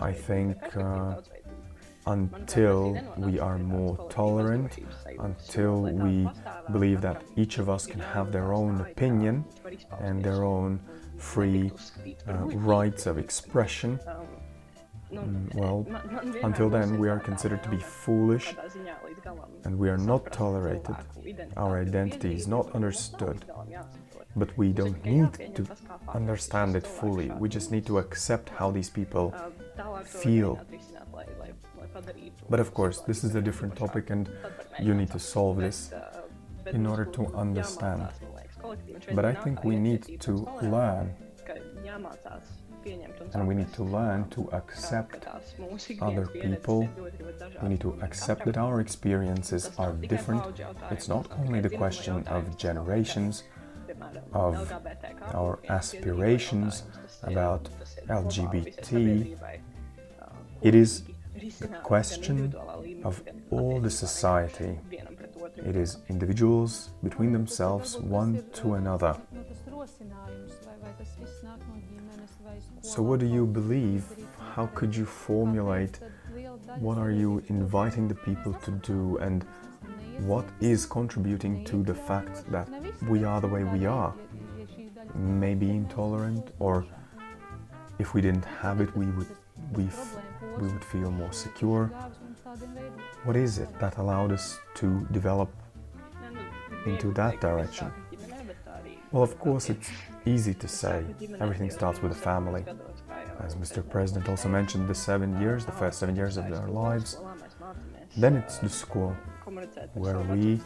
I 0.01 0.13
think 0.13 0.57
uh, 0.77 1.17
until 2.07 2.99
we 3.17 3.39
are 3.39 3.59
more 3.59 4.09
tolerant, 4.11 4.79
until 5.19 5.83
we 5.83 6.29
believe 6.73 7.01
that 7.01 7.23
each 7.37 7.59
of 7.59 7.69
us 7.71 7.87
can 7.87 8.01
have 8.01 8.33
their 8.33 8.53
own 8.53 8.81
opinion 8.81 9.45
and 10.01 10.23
their 10.23 10.45
own 10.45 10.81
free 11.19 11.71
uh, 12.29 12.33
rights 12.75 13.07
of 13.07 13.19
expression. 13.19 14.01
Mm, 15.13 15.55
well, 15.55 15.87
until 16.43 16.71
then, 16.71 16.99
we 16.99 17.09
are 17.09 17.21
considered 17.21 17.63
to 17.63 17.69
be 17.69 17.77
foolish 17.77 18.55
and 19.65 19.79
we 19.79 19.91
are 19.91 19.99
not 19.99 20.33
tolerated. 20.33 20.97
Our 21.57 21.81
identity 21.81 22.35
is 22.35 22.49
not 22.49 22.75
understood. 22.75 23.45
But 24.35 24.57
we 24.57 24.73
don't 24.73 25.05
need 25.05 25.55
to 25.57 25.67
understand 26.09 26.75
it 26.77 26.87
fully. 26.87 27.31
We 27.31 27.49
just 27.49 27.71
need 27.71 27.87
to 27.87 27.99
accept 27.99 28.49
how 28.49 28.71
these 28.71 28.89
people 28.89 29.35
feel. 30.05 30.59
But 32.49 32.61
of 32.61 32.73
course, 32.75 33.01
this 33.01 33.25
is 33.25 33.35
a 33.35 33.43
different 33.43 33.77
topic, 33.77 34.11
and 34.11 34.31
you 34.81 34.95
need 34.95 35.11
to 35.11 35.19
solve 35.19 35.59
this 35.59 35.93
in 36.67 36.87
order 36.87 37.05
to 37.05 37.27
understand. 37.35 38.09
But 39.15 39.25
I 39.25 39.35
think 39.35 39.65
we 39.71 39.77
need 39.77 40.21
to 40.21 40.33
learn. 40.63 41.15
And 43.35 43.47
we 43.47 43.55
need 43.55 43.73
to 43.75 43.85
learn 43.85 44.29
to 44.31 44.51
accept 44.53 45.27
other 46.01 46.27
people. 46.27 46.89
We 47.63 47.69
need 47.69 47.81
to 47.81 47.97
accept 48.03 48.45
that 48.47 48.57
our 48.57 48.81
experiences 48.81 49.71
are 49.79 49.93
different. 49.93 50.43
It's 50.91 51.09
not 51.09 51.31
only 51.39 51.61
the 51.61 51.71
question 51.71 52.27
of 52.27 52.57
generations, 52.57 53.45
of 54.33 54.73
our 55.35 55.59
aspirations 55.69 56.85
about 57.23 57.69
LGBT. 58.09 59.37
It 60.63 60.75
is 60.75 61.03
the 61.61 61.69
question 61.83 62.55
of 63.05 63.23
all 63.51 63.81
the 63.81 63.91
society. 63.91 64.79
It 65.57 65.77
is 65.77 65.99
individuals 66.09 66.91
between 67.03 67.33
themselves, 67.33 67.99
one 67.99 68.45
to 68.55 68.75
another. 68.75 69.17
So, 72.81 73.03
what 73.03 73.21
do 73.21 73.27
you 73.27 73.47
believe? 73.47 74.05
How 74.55 74.67
could 74.67 74.95
you 74.95 75.05
formulate? 75.05 75.99
What 76.79 76.99
are 76.99 77.11
you 77.11 77.43
inviting 77.49 78.09
the 78.09 78.15
people 78.15 78.53
to 78.55 78.71
do? 78.71 79.19
And 79.19 79.45
what 80.19 80.45
is 80.61 80.87
contributing 80.87 81.65
to 81.65 81.83
the 81.83 81.95
fact 81.95 82.51
that 82.51 82.69
we 83.09 83.25
are 83.25 83.41
the 83.41 83.49
way 83.49 83.65
we 83.65 83.87
are? 83.87 84.15
Maybe 85.15 85.71
intolerant, 85.71 86.53
or 86.59 86.87
if 87.99 88.15
we 88.15 88.21
didn't 88.21 88.45
have 88.45 88.81
it, 88.81 88.95
we 88.97 89.07
would 89.07 89.27
we 89.73 89.89
we 90.59 90.69
would 90.69 90.85
feel 90.85 91.11
more 91.11 91.33
secure. 91.33 91.91
What 93.25 93.37
is 93.37 93.59
it 93.59 93.69
that 93.79 93.97
allowed 93.99 94.33
us 94.33 94.59
to 94.75 95.07
develop 95.13 95.51
into 96.87 97.13
that 97.15 97.41
direction? 97.41 97.91
Well, 99.13 99.23
of 99.23 99.39
course, 99.39 99.69
it's 99.69 99.91
easy 100.25 100.55
to 100.55 100.69
say 100.69 101.05
everything 101.41 101.71
starts 101.71 102.01
with 102.03 102.13
a 102.13 102.21
family. 102.31 102.65
as 103.41 103.57
Mr. 103.57 103.83
President 103.89 104.29
also 104.29 104.49
mentioned, 104.49 104.89
the 104.89 104.95
seven 104.95 105.41
years, 105.41 105.67
the 105.67 105.73
first 105.73 105.99
seven 105.99 106.17
years 106.17 106.37
of 106.37 106.49
their 106.49 106.69
lives. 106.69 107.19
Then 108.17 108.37
it's 108.37 108.59
the 108.59 108.69
school, 108.69 109.17
where 109.95 110.19
we 110.21 110.61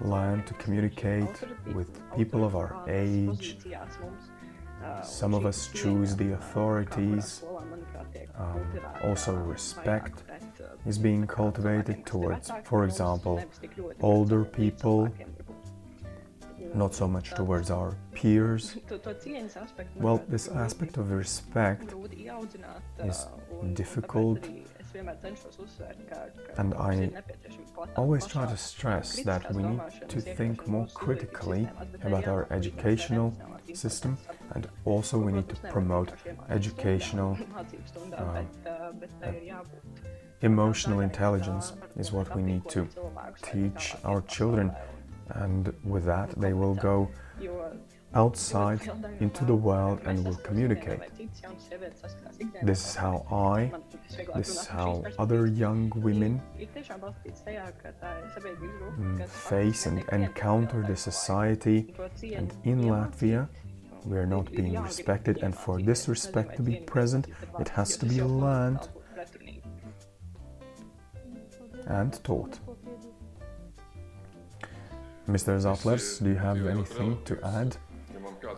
learn 0.00 0.42
to 0.44 0.54
communicate 0.54 1.42
with 1.74 1.88
people 2.16 2.44
of 2.44 2.56
our 2.56 2.84
age. 2.88 3.58
Some 5.04 5.34
of 5.34 5.44
us 5.46 5.68
choose 5.74 6.16
the 6.16 6.32
authorities. 6.32 7.44
Um, 8.36 8.80
also, 9.04 9.34
respect 9.34 10.22
is 10.86 10.98
being 10.98 11.26
cultivated 11.26 12.06
towards, 12.06 12.50
for 12.64 12.84
example, 12.84 13.44
older 14.00 14.44
people, 14.44 15.08
not 16.74 16.94
so 16.94 17.06
much 17.06 17.30
towards 17.30 17.70
our 17.70 17.94
peers. 18.14 18.76
Well, 19.96 20.22
this 20.28 20.48
aspect 20.48 20.96
of 20.96 21.10
respect 21.10 21.94
is 23.04 23.26
difficult, 23.74 24.48
and 26.58 26.74
I 26.74 27.10
always 27.96 28.26
try 28.26 28.46
to 28.46 28.56
stress 28.56 29.22
that 29.22 29.52
we 29.54 29.62
need 29.62 29.80
to 30.08 30.20
think 30.20 30.66
more 30.66 30.86
critically 30.94 31.68
about 32.02 32.26
our 32.26 32.46
educational 32.50 33.34
system 33.74 34.18
and 34.54 34.68
also 34.84 35.18
we 35.18 35.32
need 35.32 35.48
to 35.48 35.56
promote 35.68 36.12
educational 36.48 37.38
uh, 38.16 38.42
emotional 40.42 41.00
intelligence 41.00 41.72
is 41.96 42.12
what 42.12 42.34
we 42.34 42.42
need 42.42 42.68
to 42.68 42.88
teach 43.42 43.94
our 44.04 44.22
children. 44.22 44.72
and 45.44 45.72
with 45.84 46.04
that 46.04 46.28
they 46.40 46.52
will 46.52 46.74
go 46.74 47.08
outside 48.14 48.80
into 49.20 49.44
the 49.44 49.54
world 49.54 50.00
and 50.04 50.24
will 50.24 50.36
communicate. 50.36 51.00
This 52.62 52.84
is 52.84 52.94
how 52.94 53.26
I, 53.30 53.72
this 54.34 54.48
is 54.48 54.66
how 54.66 55.04
other 55.18 55.46
young 55.46 55.92
women 55.96 56.42
mm, 58.98 59.28
face 59.28 59.86
and 59.86 60.02
encounter 60.10 60.82
the 60.86 60.96
society. 60.96 61.94
And 62.22 62.52
in 62.64 62.82
Latvia, 62.84 63.48
we 64.04 64.16
are 64.16 64.26
not 64.26 64.50
being 64.50 64.80
respected, 64.80 65.42
and 65.42 65.54
for 65.54 65.80
this 65.80 66.08
respect 66.08 66.56
to 66.56 66.62
be 66.62 66.76
present, 66.76 67.28
it 67.58 67.68
has 67.68 67.96
to 67.98 68.06
be 68.06 68.22
learned 68.22 68.88
and 71.86 72.12
taught. 72.24 72.58
Mr. 75.28 75.60
Zatlers, 75.60 76.22
do 76.22 76.30
you 76.30 76.36
have 76.36 76.66
anything 76.66 77.18
to 77.24 77.38
add? 77.44 77.76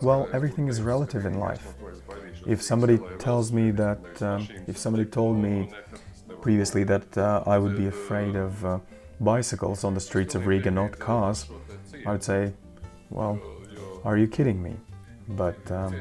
Well, 0.01 0.29
everything 0.33 0.67
is 0.67 0.81
relative 0.81 1.25
in 1.25 1.39
life. 1.39 1.73
If 2.45 2.61
somebody 2.61 2.99
tells 3.19 3.51
me 3.51 3.71
that, 3.71 4.21
um, 4.21 4.47
if 4.67 4.77
somebody 4.77 5.05
told 5.05 5.37
me 5.37 5.71
previously 6.41 6.83
that 6.85 7.17
uh, 7.17 7.43
I 7.45 7.57
would 7.57 7.77
be 7.77 7.87
afraid 7.87 8.35
of 8.35 8.65
uh, 8.65 8.79
bicycles 9.19 9.83
on 9.83 9.93
the 9.93 10.01
streets 10.01 10.35
of 10.35 10.45
Riga, 10.45 10.71
not 10.71 10.99
cars, 10.99 11.45
I 12.05 12.11
would 12.11 12.23
say, 12.23 12.53
well, 13.09 13.39
are 14.03 14.17
you 14.17 14.27
kidding 14.27 14.61
me? 14.61 14.75
But 15.29 15.71
um, 15.71 15.95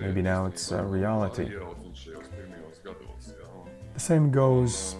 maybe 0.00 0.22
now 0.22 0.46
it's 0.46 0.72
a 0.72 0.82
reality. 0.82 1.50
The 3.94 4.00
same 4.00 4.30
goes 4.30 4.96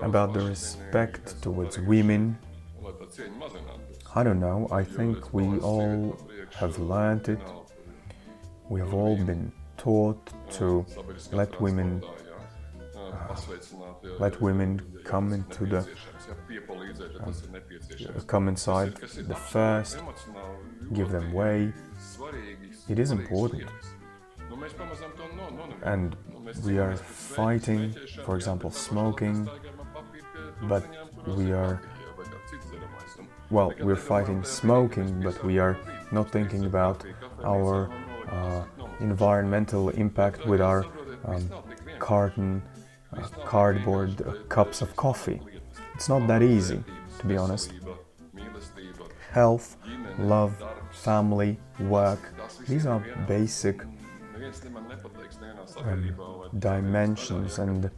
about 0.00 0.32
the 0.32 0.40
respect 0.40 1.40
towards 1.40 1.78
women. 1.78 2.36
I 4.14 4.22
don't 4.24 4.40
know, 4.40 4.68
I 4.70 4.82
think 4.82 5.32
we 5.32 5.58
all 5.60 6.18
have 6.56 6.78
learned 6.78 7.28
it 7.28 7.40
we 8.72 8.80
have 8.80 8.94
all 8.94 9.16
been 9.16 9.52
taught 9.76 10.22
to 10.50 10.86
let 11.30 11.60
women 11.60 12.02
uh, 12.96 13.36
let 14.18 14.40
women 14.40 14.80
come 15.04 15.34
into 15.34 15.66
the 15.66 15.80
uh, 17.20 18.20
come 18.26 18.48
inside 18.48 18.96
the 19.32 19.34
first, 19.34 19.98
give 20.94 21.10
them 21.10 21.34
way. 21.34 21.70
It 22.88 22.98
is 22.98 23.10
important, 23.10 23.68
and 25.82 26.16
we 26.64 26.78
are 26.78 26.96
fighting, 26.96 27.94
for 28.24 28.36
example, 28.36 28.70
smoking, 28.70 29.48
but 30.62 30.84
we 31.26 31.52
are 31.52 31.82
well, 33.50 33.70
we're 33.80 33.96
fighting 33.96 34.42
smoking, 34.42 35.20
but 35.20 35.44
we 35.44 35.58
are 35.58 35.76
not 36.10 36.30
thinking 36.30 36.64
about 36.64 37.04
our 37.44 37.90
uh, 38.32 38.64
environmental 39.00 39.90
impact 39.90 40.46
with 40.46 40.60
our 40.60 40.86
um, 41.24 41.50
carton, 41.98 42.62
uh, 43.12 43.28
cardboard 43.44 44.22
uh, 44.22 44.32
cups 44.48 44.82
of 44.82 44.96
coffee. 44.96 45.40
It's 45.94 46.08
not 46.08 46.26
that 46.26 46.42
easy, 46.42 46.82
to 47.18 47.26
be 47.26 47.36
honest. 47.36 47.72
Health, 49.30 49.76
love, 50.18 50.52
family, 50.90 51.58
work, 51.78 52.20
these 52.68 52.86
are 52.86 53.00
basic 53.26 53.82
um, 55.78 56.50
dimensions, 56.58 57.58
and 57.58 57.90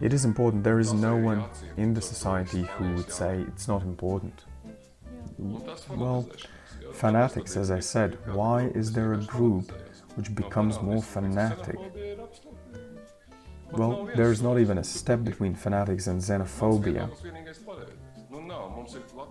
it 0.00 0.12
is 0.12 0.24
important. 0.24 0.64
There 0.64 0.78
is 0.78 0.92
no 0.92 1.16
one 1.16 1.44
in 1.76 1.94
the 1.94 2.00
society 2.00 2.62
who 2.62 2.94
would 2.94 3.10
say 3.10 3.44
it's 3.48 3.68
not 3.68 3.82
important. 3.82 4.44
Well, 5.38 6.26
Fanatics, 6.92 7.56
as 7.56 7.70
I 7.70 7.80
said, 7.80 8.18
why 8.34 8.66
is 8.74 8.92
there 8.92 9.14
a 9.14 9.18
group 9.18 9.72
which 10.14 10.34
becomes 10.34 10.80
more 10.80 11.02
fanatic? 11.02 11.78
Well, 13.70 14.10
there's 14.14 14.42
not 14.42 14.58
even 14.58 14.78
a 14.78 14.84
step 14.84 15.24
between 15.24 15.54
fanatics 15.54 16.06
and 16.06 16.20
xenophobia. 16.20 17.10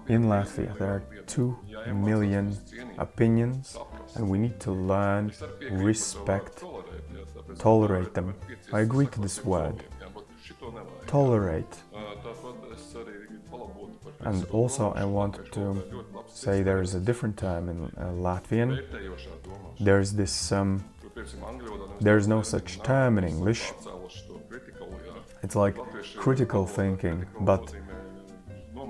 In 0.08 0.24
Latvia, 0.24 0.78
there 0.78 0.94
are 0.96 1.04
2 1.28 1.58
million 1.94 2.58
opinions, 2.98 3.78
and 4.16 4.30
we 4.30 4.40
need 4.40 4.60
to 4.62 4.72
learn, 4.72 5.32
respect, 5.70 6.64
tolerate 7.60 8.14
them. 8.14 8.34
I 8.74 8.80
agree 8.82 9.08
to 9.08 9.22
this 9.22 9.46
word. 9.46 9.84
Tolerate. 11.06 11.78
And 14.24 14.46
also, 14.52 14.94
I 14.94 15.06
want 15.06 15.52
to 15.54 15.84
say 16.28 16.62
there 16.62 16.82
is 16.82 16.94
a 16.96 17.00
different 17.00 17.38
term 17.38 17.70
in 17.70 17.84
uh, 17.98 18.12
Latvian. 18.12 18.84
There's 19.80 20.12
this, 20.14 20.52
um, 20.52 20.84
there's 22.00 22.28
no 22.28 22.42
such 22.42 22.82
term 22.84 23.18
in 23.18 23.24
English. 23.24 23.72
It's 25.44 25.56
like 25.56 25.78
critical 26.16 26.68
thinking, 26.68 27.26
but 27.42 27.74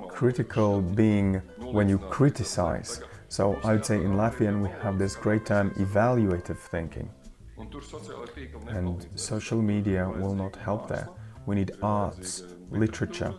critical 0.09 0.81
being 0.81 1.41
when 1.57 1.87
you 1.87 1.97
criticize. 1.97 3.01
So 3.29 3.57
I 3.63 3.71
would 3.73 3.85
say 3.85 3.95
in 3.95 4.13
Latvian 4.15 4.61
we 4.61 4.69
have 4.83 4.99
this 4.99 5.15
great 5.15 5.45
term 5.45 5.71
evaluative 5.71 6.57
thinking. 6.57 7.09
And 8.67 9.07
social 9.15 9.61
media 9.61 10.09
will 10.09 10.35
not 10.35 10.55
help 10.57 10.87
there. 10.89 11.07
We 11.45 11.55
need 11.55 11.71
arts, 11.81 12.43
literature. 12.69 13.33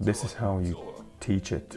This 0.00 0.24
is 0.24 0.32
how 0.34 0.58
you 0.58 0.76
teach 1.20 1.52
it 1.52 1.76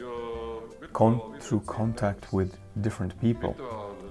con- 0.92 1.20
through 1.40 1.60
contact 1.60 2.32
with 2.32 2.56
different 2.80 3.18
people. 3.20 3.56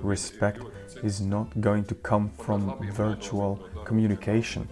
Respect 0.02 0.62
is 1.04 1.22
not 1.22 1.48
going 1.62 1.84
to 1.86 1.96
come 1.96 2.30
from 2.38 2.62
virtual 2.92 3.60
communication. 3.84 4.68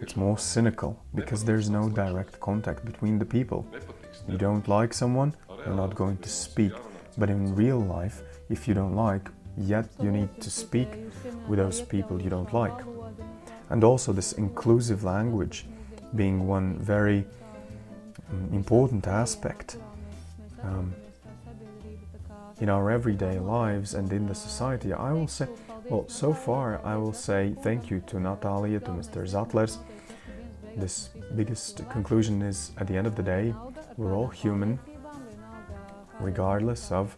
It's 0.00 0.16
more 0.16 0.38
cynical 0.38 1.02
because 1.14 1.44
there's 1.44 1.70
no 1.70 1.88
direct 1.88 2.40
contact 2.40 2.84
between 2.84 3.18
the 3.18 3.24
people. 3.24 3.66
You 4.28 4.38
don't 4.38 4.66
like 4.68 4.92
someone, 4.92 5.34
you're 5.64 5.74
not 5.74 5.94
going 5.94 6.18
to 6.18 6.28
speak. 6.28 6.72
But 7.16 7.30
in 7.30 7.54
real 7.54 7.80
life, 7.80 8.22
if 8.50 8.66
you 8.68 8.74
don't 8.74 8.96
like, 8.96 9.28
yet 9.56 9.86
you 10.02 10.10
need 10.10 10.40
to 10.40 10.50
speak 10.50 10.88
with 11.48 11.58
those 11.58 11.80
people 11.80 12.20
you 12.20 12.30
don't 12.30 12.52
like. 12.52 12.78
And 13.70 13.82
also, 13.82 14.12
this 14.12 14.32
inclusive 14.32 15.04
language 15.04 15.66
being 16.16 16.46
one 16.46 16.78
very 16.78 17.24
important 18.52 19.06
aspect. 19.06 19.76
Um, 20.62 20.94
in 22.60 22.68
our 22.68 22.90
everyday 22.90 23.38
lives 23.38 23.94
and 23.94 24.12
in 24.12 24.26
the 24.26 24.34
society, 24.34 24.92
I 24.92 25.12
will 25.12 25.26
say, 25.26 25.48
well, 25.90 26.08
so 26.08 26.32
far, 26.32 26.80
I 26.84 26.96
will 26.96 27.12
say 27.12 27.54
thank 27.62 27.90
you 27.90 28.00
to 28.06 28.20
Natalia, 28.20 28.80
to 28.80 28.90
Mr. 28.90 29.28
Zatlers. 29.28 29.78
This 30.76 31.10
biggest 31.36 31.88
conclusion 31.90 32.42
is 32.42 32.72
at 32.78 32.86
the 32.86 32.96
end 32.96 33.06
of 33.06 33.16
the 33.16 33.22
day, 33.22 33.54
we're 33.96 34.14
all 34.14 34.28
human, 34.28 34.78
regardless 36.20 36.90
of 36.90 37.16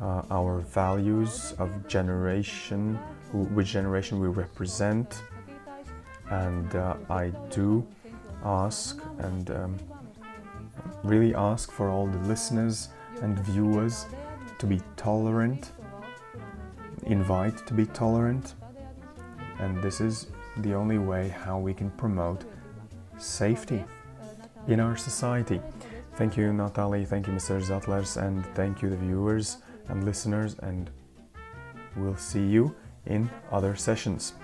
uh, 0.00 0.22
our 0.30 0.60
values, 0.60 1.54
of 1.58 1.86
generation, 1.88 2.96
which 3.32 3.68
generation 3.68 4.20
we 4.20 4.28
represent. 4.28 5.22
And 6.30 6.74
uh, 6.74 6.96
I 7.08 7.28
do 7.50 7.86
ask 8.44 9.00
and 9.18 9.50
um, 9.50 9.78
really 11.04 11.34
ask 11.34 11.70
for 11.70 11.88
all 11.88 12.06
the 12.06 12.18
listeners 12.18 12.88
and 13.22 13.38
viewers 13.38 14.06
to 14.58 14.66
be 14.66 14.80
tolerant, 14.96 15.72
invite 17.04 17.66
to 17.66 17.74
be 17.74 17.86
tolerant, 17.86 18.54
and 19.58 19.82
this 19.82 20.00
is 20.00 20.26
the 20.58 20.74
only 20.74 20.98
way 20.98 21.28
how 21.28 21.58
we 21.58 21.74
can 21.74 21.90
promote 21.92 22.44
safety 23.18 23.84
in 24.66 24.80
our 24.80 24.96
society. 24.96 25.60
Thank 26.16 26.36
you, 26.36 26.52
Natalie. 26.52 27.04
Thank 27.04 27.26
you, 27.26 27.32
Mr. 27.32 27.60
Zatlers, 27.60 28.16
and 28.16 28.46
thank 28.54 28.82
you, 28.82 28.88
the 28.88 28.96
viewers 28.96 29.58
and 29.88 30.04
listeners. 30.04 30.56
And 30.62 30.90
we'll 31.96 32.16
see 32.16 32.46
you 32.46 32.74
in 33.06 33.28
other 33.50 33.74
sessions. 33.74 34.34